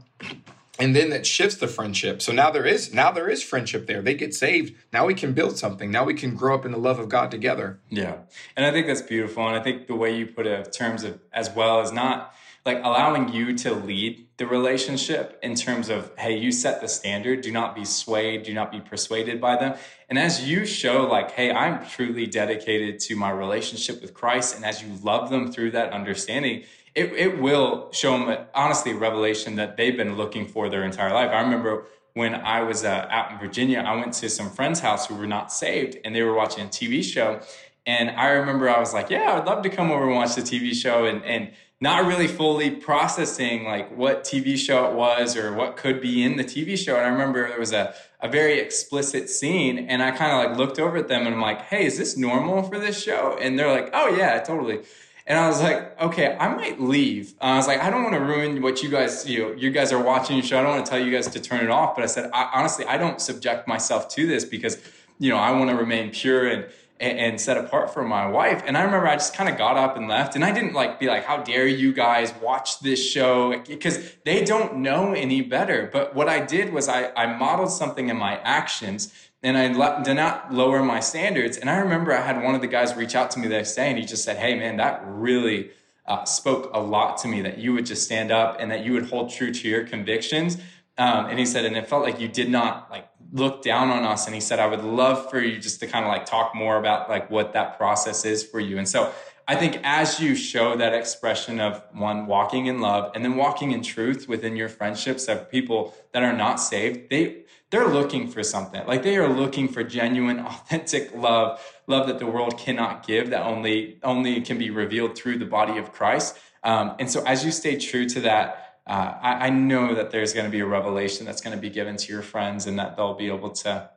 and 0.78 0.94
then 0.96 1.10
that 1.10 1.24
shifts 1.24 1.56
the 1.56 1.68
friendship. 1.68 2.20
So 2.20 2.32
now 2.32 2.50
there 2.50 2.66
is 2.66 2.92
now 2.92 3.10
there 3.10 3.28
is 3.28 3.42
friendship 3.42 3.86
there. 3.86 4.02
They 4.02 4.14
get 4.14 4.34
saved. 4.34 4.74
Now 4.92 5.06
we 5.06 5.14
can 5.14 5.32
build 5.32 5.56
something. 5.56 5.90
Now 5.90 6.04
we 6.04 6.14
can 6.14 6.34
grow 6.34 6.54
up 6.54 6.64
in 6.64 6.72
the 6.72 6.78
love 6.78 6.98
of 6.98 7.08
god 7.08 7.30
together. 7.30 7.78
Yeah. 7.90 8.18
And 8.56 8.66
i 8.66 8.72
think 8.72 8.86
that's 8.86 9.02
beautiful. 9.02 9.46
And 9.46 9.56
i 9.56 9.62
think 9.62 9.86
the 9.86 9.94
way 9.94 10.16
you 10.16 10.26
put 10.26 10.46
it 10.46 10.66
in 10.66 10.72
terms 10.72 11.04
of 11.04 11.20
as 11.32 11.50
well 11.50 11.80
as 11.80 11.92
not 11.92 12.34
like 12.64 12.78
allowing 12.78 13.32
you 13.32 13.56
to 13.58 13.74
lead 13.74 14.26
the 14.36 14.46
relationship 14.46 15.38
in 15.42 15.54
terms 15.54 15.88
of 15.88 16.10
hey 16.18 16.36
you 16.36 16.50
set 16.50 16.80
the 16.80 16.88
standard 16.88 17.40
do 17.40 17.52
not 17.52 17.74
be 17.74 17.84
swayed 17.84 18.42
do 18.42 18.52
not 18.52 18.72
be 18.72 18.80
persuaded 18.80 19.40
by 19.40 19.56
them 19.56 19.76
and 20.08 20.18
as 20.18 20.48
you 20.48 20.66
show 20.66 21.06
like 21.06 21.30
hey 21.32 21.52
i'm 21.52 21.86
truly 21.86 22.26
dedicated 22.26 22.98
to 22.98 23.14
my 23.14 23.30
relationship 23.30 24.00
with 24.02 24.12
christ 24.12 24.56
and 24.56 24.64
as 24.64 24.82
you 24.82 24.88
love 25.02 25.30
them 25.30 25.52
through 25.52 25.70
that 25.70 25.92
understanding 25.92 26.64
it, 26.94 27.12
it 27.12 27.40
will 27.40 27.90
show 27.92 28.12
them 28.12 28.46
honestly 28.54 28.92
revelation 28.92 29.56
that 29.56 29.76
they've 29.76 29.96
been 29.96 30.16
looking 30.16 30.46
for 30.46 30.68
their 30.68 30.84
entire 30.84 31.12
life. 31.12 31.30
I 31.30 31.40
remember 31.40 31.86
when 32.14 32.34
I 32.34 32.62
was 32.62 32.84
uh, 32.84 33.08
out 33.10 33.32
in 33.32 33.38
Virginia, 33.38 33.80
I 33.80 33.96
went 33.96 34.12
to 34.14 34.30
some 34.30 34.48
friend's 34.48 34.80
house 34.80 35.06
who 35.06 35.16
were 35.16 35.26
not 35.26 35.52
saved 35.52 35.98
and 36.04 36.14
they 36.14 36.22
were 36.22 36.34
watching 36.34 36.64
a 36.64 36.68
TV 36.68 37.02
show. 37.02 37.40
And 37.86 38.10
I 38.10 38.28
remember 38.28 38.70
I 38.70 38.78
was 38.78 38.94
like, 38.94 39.10
yeah, 39.10 39.36
I'd 39.36 39.46
love 39.46 39.62
to 39.64 39.68
come 39.68 39.90
over 39.90 40.04
and 40.04 40.14
watch 40.14 40.36
the 40.36 40.42
TV 40.42 40.72
show 40.72 41.04
and, 41.04 41.22
and 41.24 41.52
not 41.84 42.06
really 42.06 42.26
fully 42.26 42.70
processing 42.70 43.64
like 43.64 43.94
what 43.94 44.24
TV 44.24 44.56
show 44.56 44.90
it 44.90 44.94
was 44.94 45.36
or 45.36 45.52
what 45.52 45.76
could 45.76 46.00
be 46.00 46.24
in 46.24 46.38
the 46.38 46.42
TV 46.42 46.78
show. 46.78 46.96
And 46.96 47.04
I 47.04 47.10
remember 47.10 47.46
there 47.46 47.60
was 47.60 47.74
a, 47.74 47.94
a 48.20 48.28
very 48.28 48.58
explicit 48.58 49.28
scene 49.28 49.78
and 49.90 50.02
I 50.02 50.10
kind 50.10 50.32
of 50.32 50.50
like 50.50 50.58
looked 50.58 50.78
over 50.78 50.96
at 50.96 51.08
them 51.08 51.26
and 51.26 51.34
I'm 51.34 51.42
like, 51.42 51.60
hey, 51.60 51.84
is 51.84 51.98
this 51.98 52.16
normal 52.16 52.62
for 52.62 52.78
this 52.78 53.00
show? 53.00 53.36
And 53.38 53.58
they're 53.58 53.70
like, 53.70 53.90
oh 53.92 54.08
yeah, 54.16 54.40
totally. 54.40 54.80
And 55.26 55.38
I 55.38 55.46
was 55.46 55.60
like, 55.60 56.00
okay, 56.00 56.34
I 56.40 56.54
might 56.54 56.80
leave. 56.80 57.34
Uh, 57.38 57.44
I 57.44 57.56
was 57.56 57.66
like, 57.66 57.80
I 57.80 57.90
don't 57.90 58.02
want 58.02 58.14
to 58.14 58.20
ruin 58.20 58.62
what 58.62 58.82
you 58.82 58.88
guys, 58.88 59.28
you 59.28 59.40
know, 59.40 59.52
you 59.52 59.70
guys 59.70 59.92
are 59.92 60.02
watching 60.02 60.36
your 60.36 60.44
show. 60.44 60.58
I 60.58 60.62
don't 60.62 60.72
want 60.76 60.86
to 60.86 60.90
tell 60.90 61.04
you 61.04 61.12
guys 61.12 61.28
to 61.28 61.40
turn 61.40 61.62
it 61.62 61.70
off. 61.70 61.94
But 61.94 62.04
I 62.04 62.06
said, 62.06 62.30
I, 62.32 62.50
honestly, 62.54 62.86
I 62.86 62.96
don't 62.96 63.20
subject 63.20 63.68
myself 63.68 64.08
to 64.14 64.26
this 64.26 64.46
because, 64.46 64.78
you 65.18 65.28
know, 65.28 65.36
I 65.36 65.50
want 65.50 65.68
to 65.68 65.76
remain 65.76 66.10
pure 66.12 66.46
and, 66.46 66.64
and, 67.00 67.18
and 67.18 67.40
set 67.40 67.56
apart 67.56 67.92
for 67.92 68.04
my 68.04 68.26
wife. 68.26 68.62
And 68.66 68.76
I 68.76 68.82
remember 68.82 69.06
I 69.06 69.14
just 69.14 69.34
kind 69.34 69.48
of 69.48 69.58
got 69.58 69.76
up 69.76 69.96
and 69.96 70.08
left. 70.08 70.34
And 70.34 70.44
I 70.44 70.52
didn't 70.52 70.74
like 70.74 71.00
be 71.00 71.06
like, 71.06 71.24
how 71.24 71.38
dare 71.38 71.66
you 71.66 71.92
guys 71.92 72.32
watch 72.42 72.80
this 72.80 73.04
show? 73.04 73.58
Because 73.66 74.14
they 74.24 74.44
don't 74.44 74.76
know 74.76 75.12
any 75.12 75.42
better. 75.42 75.88
But 75.92 76.14
what 76.14 76.28
I 76.28 76.40
did 76.40 76.72
was 76.72 76.88
I, 76.88 77.12
I 77.14 77.36
modeled 77.36 77.70
something 77.70 78.08
in 78.08 78.16
my 78.16 78.38
actions 78.40 79.12
and 79.42 79.58
I 79.58 80.02
did 80.02 80.14
not 80.14 80.54
lower 80.54 80.82
my 80.82 81.00
standards. 81.00 81.58
And 81.58 81.68
I 81.68 81.76
remember 81.76 82.12
I 82.12 82.22
had 82.22 82.42
one 82.42 82.54
of 82.54 82.62
the 82.62 82.66
guys 82.66 82.94
reach 82.94 83.14
out 83.14 83.30
to 83.32 83.38
me 83.38 83.48
the 83.48 83.56
next 83.56 83.74
day 83.74 83.90
and 83.90 83.98
he 83.98 84.04
just 84.04 84.24
said, 84.24 84.38
Hey, 84.38 84.58
man, 84.58 84.78
that 84.78 85.02
really 85.06 85.70
uh, 86.06 86.24
spoke 86.24 86.70
a 86.72 86.80
lot 86.80 87.18
to 87.18 87.28
me 87.28 87.42
that 87.42 87.58
you 87.58 87.72
would 87.72 87.86
just 87.86 88.04
stand 88.04 88.30
up 88.30 88.56
and 88.58 88.70
that 88.70 88.84
you 88.84 88.92
would 88.92 89.06
hold 89.06 89.30
true 89.30 89.50
to 89.50 89.68
your 89.68 89.84
convictions. 89.84 90.58
Um, 90.96 91.26
and 91.26 91.38
he 91.38 91.46
said, 91.46 91.64
and 91.64 91.76
it 91.76 91.88
felt 91.88 92.04
like 92.04 92.20
you 92.20 92.28
did 92.28 92.48
not 92.48 92.90
like 92.90 93.08
look 93.34 93.62
down 93.62 93.90
on 93.90 94.04
us. 94.04 94.26
And 94.26 94.34
he 94.34 94.40
said, 94.40 94.60
I 94.60 94.66
would 94.66 94.84
love 94.84 95.28
for 95.28 95.40
you 95.40 95.58
just 95.58 95.80
to 95.80 95.86
kind 95.86 96.04
of 96.04 96.10
like 96.10 96.24
talk 96.24 96.54
more 96.54 96.78
about 96.78 97.10
like 97.10 97.28
what 97.30 97.52
that 97.52 97.76
process 97.76 98.24
is 98.24 98.44
for 98.44 98.60
you. 98.60 98.78
And 98.78 98.88
so 98.88 99.12
I 99.46 99.56
think 99.56 99.80
as 99.82 100.20
you 100.20 100.34
show 100.36 100.76
that 100.76 100.94
expression 100.94 101.60
of 101.60 101.82
one 101.92 102.26
walking 102.26 102.66
in 102.66 102.80
love 102.80 103.10
and 103.14 103.24
then 103.24 103.36
walking 103.36 103.72
in 103.72 103.82
truth 103.82 104.26
within 104.28 104.56
your 104.56 104.68
friendships 104.68 105.28
of 105.28 105.50
people 105.50 105.94
that 106.12 106.22
are 106.22 106.32
not 106.32 106.60
saved, 106.60 107.10
they 107.10 107.42
they're 107.70 107.88
looking 107.88 108.28
for 108.28 108.44
something. 108.44 108.86
Like 108.86 109.02
they 109.02 109.16
are 109.16 109.28
looking 109.28 109.66
for 109.66 109.82
genuine, 109.82 110.38
authentic 110.46 111.14
love, 111.14 111.60
love 111.88 112.06
that 112.06 112.20
the 112.20 112.26
world 112.26 112.56
cannot 112.56 113.04
give, 113.04 113.30
that 113.30 113.44
only 113.44 113.98
only 114.02 114.40
can 114.40 114.58
be 114.58 114.70
revealed 114.70 115.16
through 115.16 115.38
the 115.38 115.46
body 115.46 115.76
of 115.76 115.92
Christ. 115.92 116.38
Um, 116.62 116.94
and 116.98 117.10
so, 117.10 117.22
as 117.24 117.44
you 117.44 117.50
stay 117.50 117.76
true 117.76 118.08
to 118.08 118.20
that, 118.22 118.63
uh, 118.86 119.14
I, 119.20 119.46
I 119.46 119.50
know 119.50 119.94
that 119.94 120.10
there's 120.10 120.32
going 120.32 120.46
to 120.46 120.50
be 120.50 120.60
a 120.60 120.66
revelation 120.66 121.24
that's 121.26 121.40
going 121.40 121.56
to 121.56 121.60
be 121.60 121.70
given 121.70 121.96
to 121.96 122.12
your 122.12 122.22
friends, 122.22 122.66
and 122.66 122.78
that 122.78 122.96
they'll 122.96 123.14
be 123.14 123.28
able 123.28 123.50
to 123.50 123.90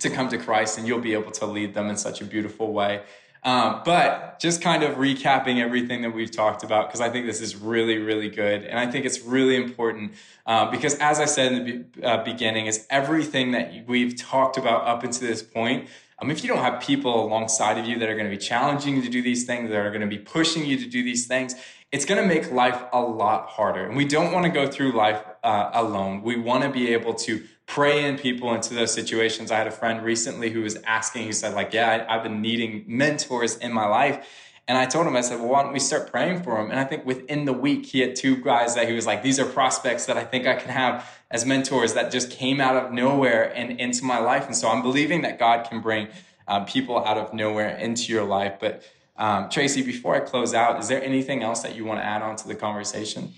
to 0.00 0.10
come 0.10 0.28
to 0.28 0.38
Christ, 0.38 0.78
and 0.78 0.86
you'll 0.86 1.00
be 1.00 1.14
able 1.14 1.30
to 1.32 1.46
lead 1.46 1.74
them 1.74 1.88
in 1.88 1.96
such 1.96 2.20
a 2.20 2.24
beautiful 2.24 2.72
way. 2.72 3.02
Um, 3.44 3.82
but 3.84 4.40
just 4.40 4.62
kind 4.62 4.82
of 4.82 4.96
recapping 4.96 5.60
everything 5.60 6.00
that 6.02 6.14
we've 6.14 6.30
talked 6.30 6.64
about, 6.64 6.88
because 6.88 7.02
I 7.02 7.10
think 7.10 7.26
this 7.26 7.42
is 7.42 7.54
really, 7.54 7.98
really 7.98 8.30
good. 8.30 8.64
And 8.64 8.78
I 8.78 8.90
think 8.90 9.04
it's 9.04 9.20
really 9.20 9.54
important 9.56 10.14
uh, 10.46 10.70
because, 10.70 10.94
as 10.94 11.20
I 11.20 11.26
said 11.26 11.52
in 11.52 11.64
the 11.64 11.72
be- 11.72 12.02
uh, 12.02 12.24
beginning, 12.24 12.66
is 12.66 12.86
everything 12.88 13.52
that 13.52 13.86
we've 13.86 14.16
talked 14.16 14.56
about 14.56 14.86
up 14.86 15.04
until 15.04 15.28
this 15.28 15.42
point. 15.42 15.88
Um, 16.20 16.30
if 16.30 16.42
you 16.42 16.48
don't 16.48 16.62
have 16.62 16.80
people 16.80 17.26
alongside 17.26 17.76
of 17.76 17.84
you 17.84 17.98
that 17.98 18.08
are 18.08 18.14
going 18.14 18.30
to 18.30 18.34
be 18.34 18.42
challenging 18.42 18.96
you 18.96 19.02
to 19.02 19.10
do 19.10 19.20
these 19.20 19.44
things, 19.44 19.68
that 19.68 19.76
are 19.76 19.90
going 19.90 20.00
to 20.00 20.06
be 20.06 20.18
pushing 20.18 20.64
you 20.64 20.78
to 20.78 20.86
do 20.86 21.02
these 21.02 21.26
things, 21.26 21.54
it's 21.94 22.04
going 22.04 22.20
to 22.20 22.26
make 22.26 22.50
life 22.50 22.82
a 22.92 23.00
lot 23.00 23.46
harder. 23.46 23.86
And 23.86 23.96
we 23.96 24.04
don't 24.04 24.32
want 24.32 24.44
to 24.46 24.50
go 24.50 24.66
through 24.66 24.96
life 24.96 25.24
uh, 25.44 25.70
alone. 25.74 26.22
We 26.22 26.36
want 26.36 26.64
to 26.64 26.68
be 26.68 26.92
able 26.92 27.14
to 27.14 27.44
pray 27.66 28.04
in 28.04 28.18
people 28.18 28.52
into 28.52 28.74
those 28.74 28.92
situations. 28.92 29.52
I 29.52 29.58
had 29.58 29.68
a 29.68 29.70
friend 29.70 30.02
recently 30.02 30.50
who 30.50 30.62
was 30.62 30.74
asking, 30.84 31.22
he 31.22 31.32
said, 31.32 31.54
like, 31.54 31.72
yeah, 31.72 32.04
I, 32.08 32.14
have 32.14 32.24
been 32.24 32.42
needing 32.42 32.82
mentors 32.88 33.56
in 33.58 33.72
my 33.72 33.86
life. 33.86 34.28
And 34.66 34.76
I 34.76 34.86
told 34.86 35.06
him, 35.06 35.14
I 35.14 35.20
said, 35.20 35.38
well, 35.38 35.50
why 35.50 35.62
don't 35.62 35.72
we 35.72 35.78
start 35.78 36.10
praying 36.10 36.42
for 36.42 36.60
him? 36.60 36.72
And 36.72 36.80
I 36.80 36.84
think 36.84 37.06
within 37.06 37.44
the 37.44 37.52
week, 37.52 37.86
he 37.86 38.00
had 38.00 38.16
two 38.16 38.42
guys 38.42 38.74
that 38.74 38.88
he 38.88 38.94
was 38.94 39.06
like, 39.06 39.22
these 39.22 39.38
are 39.38 39.46
prospects 39.46 40.06
that 40.06 40.16
I 40.16 40.24
think 40.24 40.48
I 40.48 40.56
can 40.56 40.70
have 40.70 41.08
as 41.30 41.46
mentors 41.46 41.94
that 41.94 42.10
just 42.10 42.28
came 42.28 42.60
out 42.60 42.74
of 42.74 42.90
nowhere 42.90 43.56
and 43.56 43.78
into 43.78 44.04
my 44.04 44.18
life. 44.18 44.46
And 44.46 44.56
so 44.56 44.68
I'm 44.68 44.82
believing 44.82 45.22
that 45.22 45.38
God 45.38 45.68
can 45.70 45.80
bring 45.80 46.08
uh, 46.48 46.64
people 46.64 46.98
out 47.04 47.18
of 47.18 47.32
nowhere 47.32 47.76
into 47.76 48.12
your 48.12 48.24
life. 48.24 48.54
But 48.58 48.82
um, 49.16 49.48
Tracy, 49.48 49.82
before 49.82 50.16
I 50.16 50.20
close 50.20 50.54
out, 50.54 50.80
is 50.80 50.88
there 50.88 51.02
anything 51.02 51.42
else 51.42 51.62
that 51.62 51.76
you 51.76 51.84
want 51.84 52.00
to 52.00 52.04
add 52.04 52.22
on 52.22 52.36
to 52.36 52.48
the 52.48 52.54
conversation? 52.54 53.32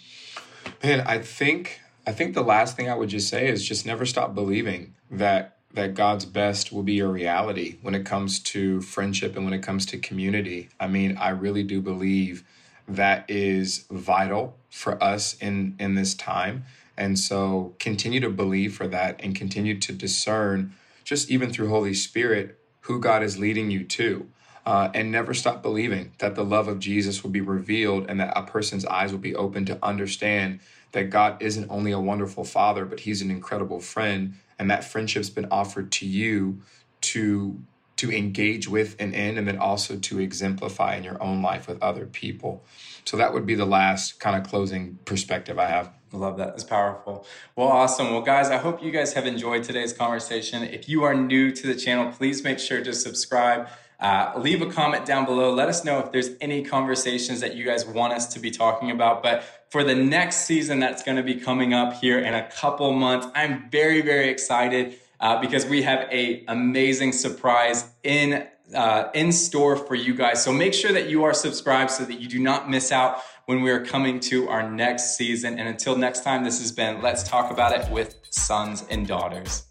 Man, 0.83 1.01
I 1.01 1.19
think 1.19 1.81
I 2.07 2.13
think 2.13 2.35
the 2.35 2.43
last 2.43 2.77
thing 2.77 2.89
I 2.89 2.95
would 2.95 3.09
just 3.09 3.29
say 3.29 3.49
is 3.49 3.67
just 3.67 3.85
never 3.85 4.07
stop 4.07 4.35
believing 4.35 4.95
that 5.11 5.59
that 5.75 5.95
God's 5.95 6.25
best 6.25 6.73
will 6.73 6.83
be 6.83 6.95
your 6.95 7.11
reality 7.11 7.77
when 7.83 7.95
it 7.95 8.07
comes 8.07 8.39
to 8.41 8.81
friendship 8.81 9.37
and 9.37 9.45
when 9.45 9.53
it 9.53 9.63
comes 9.63 9.85
to 9.87 9.99
community. 9.99 10.71
I 10.81 10.87
mean, 10.87 11.17
I 11.19 11.31
really 11.31 11.63
do 11.63 11.83
believe 11.83 12.45
that 12.89 13.29
is 13.29 13.85
vital 13.91 14.57
for 14.71 15.03
us 15.03 15.35
in 15.35 15.77
in 15.79 15.95
this 15.95 16.15
time. 16.15 16.65
And 16.97 17.19
so 17.19 17.75
continue 17.79 18.21
to 18.21 18.31
believe 18.31 18.75
for 18.75 18.89
that 18.89 19.21
and 19.23 19.35
continue 19.35 19.79
to 19.81 19.93
discern 19.93 20.75
just 21.05 21.31
even 21.31 21.53
through 21.53 21.69
Holy 21.69 21.93
Spirit 21.93 22.59
who 22.81 22.99
God 22.99 23.23
is 23.23 23.39
leading 23.39 23.71
you 23.71 23.85
to. 23.85 24.29
Uh, 24.67 24.91
and 24.95 25.13
never 25.13 25.33
stop 25.33 25.63
believing 25.63 26.11
that 26.19 26.35
the 26.35 26.45
love 26.45 26.67
of 26.67 26.81
Jesus 26.81 27.23
will 27.23 27.31
be 27.31 27.41
revealed 27.41 28.05
and 28.09 28.19
that 28.19 28.37
a 28.37 28.43
person's 28.43 28.85
eyes 28.85 29.13
will 29.13 29.21
be 29.21 29.35
open 29.37 29.65
to 29.65 29.79
understand 29.81 30.59
that 30.91 31.05
God 31.09 31.41
isn't 31.41 31.71
only 31.71 31.93
a 31.93 32.01
wonderful 32.01 32.45
father, 32.45 32.85
but 32.85 33.01
he's 33.01 33.23
an 33.23 33.31
incredible 33.31 33.79
friend. 33.79 34.35
And 34.59 34.69
that 34.69 34.83
friendship's 34.83 35.31
been 35.31 35.47
offered 35.53 35.93
to 35.93 36.07
you 36.07 36.63
to 37.03 37.63
to 37.97 38.13
engage 38.13 38.69
with 38.69 38.95
and 38.99 39.15
in, 39.15 39.39
and 39.39 39.49
then 39.49 39.57
also 39.57 39.97
to 39.97 40.21
exemplify 40.21 40.97
in 40.97 41.05
your 41.05 41.23
own 41.23 41.41
life 41.41 41.67
with 41.67 41.83
other 41.83 42.05
people. 42.05 42.63
So 43.07 43.17
that 43.17 43.33
would 43.33 43.47
be 43.47 43.55
the 43.55 43.65
last 43.65 44.21
kind 44.21 44.37
of 44.37 44.49
closing 44.51 44.99
perspective 45.07 45.59
I 45.59 45.67
have. 45.67 45.91
Love 46.13 46.37
that. 46.39 46.51
It's 46.51 46.65
powerful. 46.65 47.27
Well, 47.57 47.69
awesome. 47.69 48.11
Well, 48.13 48.23
guys, 48.23 48.51
I 48.51 48.59
hope 48.59 48.83
you 48.83 48.91
guys 48.91 49.15
have 49.15 49.27
enjoyed 49.27 49.65
today's 49.65 49.93
conversation. 49.93 50.63
If 50.63 50.89
you 50.89 51.05
are 51.05 51.15
new 51.15 51.51
to 51.53 51.67
the 51.67 51.75
channel, 51.75 52.13
please 52.13 52.45
make 52.45 52.59
sure 52.59 52.83
to 52.83 52.93
subscribe. 52.93 53.69
Uh, 53.99 54.33
leave 54.37 54.61
a 54.61 54.67
comment 54.67 55.07
down 55.07 55.25
below. 55.25 55.53
Let 55.53 55.69
us 55.69 55.85
know 55.85 55.99
if 56.01 56.13
there's 56.13 56.31
any 56.41 56.63
conversations 56.63 57.41
that 57.41 57.55
you 57.57 57.65
guys 57.65 57.87
want 57.87 58.13
us 58.13 58.27
to 58.35 58.39
be 58.39 58.51
talking 58.51 58.91
about. 58.91 59.23
But 59.23 59.45
for 59.71 59.85
the 59.85 59.95
next 59.95 60.47
season 60.47 60.81
that's 60.81 61.03
going 61.03 61.17
to 61.17 61.23
be 61.23 61.35
coming 61.35 61.73
up 61.73 61.95
here 61.95 62.19
in 62.19 62.35
a 62.35 62.47
couple 62.51 62.93
months, 62.93 63.27
I'm 63.35 63.71
very, 63.71 64.03
very 64.03 64.29
excited 64.29 64.99
uh, 65.21 65.41
because 65.41 65.65
we 65.65 65.83
have 65.83 66.09
a 66.13 66.45
amazing 66.49 67.13
surprise 67.13 67.89
in 68.03 68.47
uh, 68.75 69.11
in 69.15 69.33
store 69.33 69.77
for 69.77 69.95
you 69.95 70.15
guys. 70.15 70.43
So 70.43 70.53
make 70.53 70.75
sure 70.75 70.93
that 70.93 71.09
you 71.09 71.25
are 71.25 71.33
subscribed 71.33 71.91
so 71.91 72.05
that 72.05 72.21
you 72.21 72.29
do 72.29 72.41
not 72.41 72.69
miss 72.69 72.91
out 72.91 73.23
when 73.47 73.63
we 73.63 73.71
are 73.71 73.85
coming 73.85 74.19
to 74.21 74.49
our 74.49 74.69
next 74.69 75.17
season. 75.17 75.59
And 75.59 75.69
until 75.69 75.97
next 75.97 76.25
time, 76.25 76.43
this 76.43 76.61
has 76.61 76.73
been 76.73 77.01
Let's 77.01 77.23
Talk 77.23 77.51
About 77.53 77.73
It 77.73 77.91
with 77.91 78.17
Sons 78.31 78.85
and 78.91 79.07
Daughters. 79.07 79.67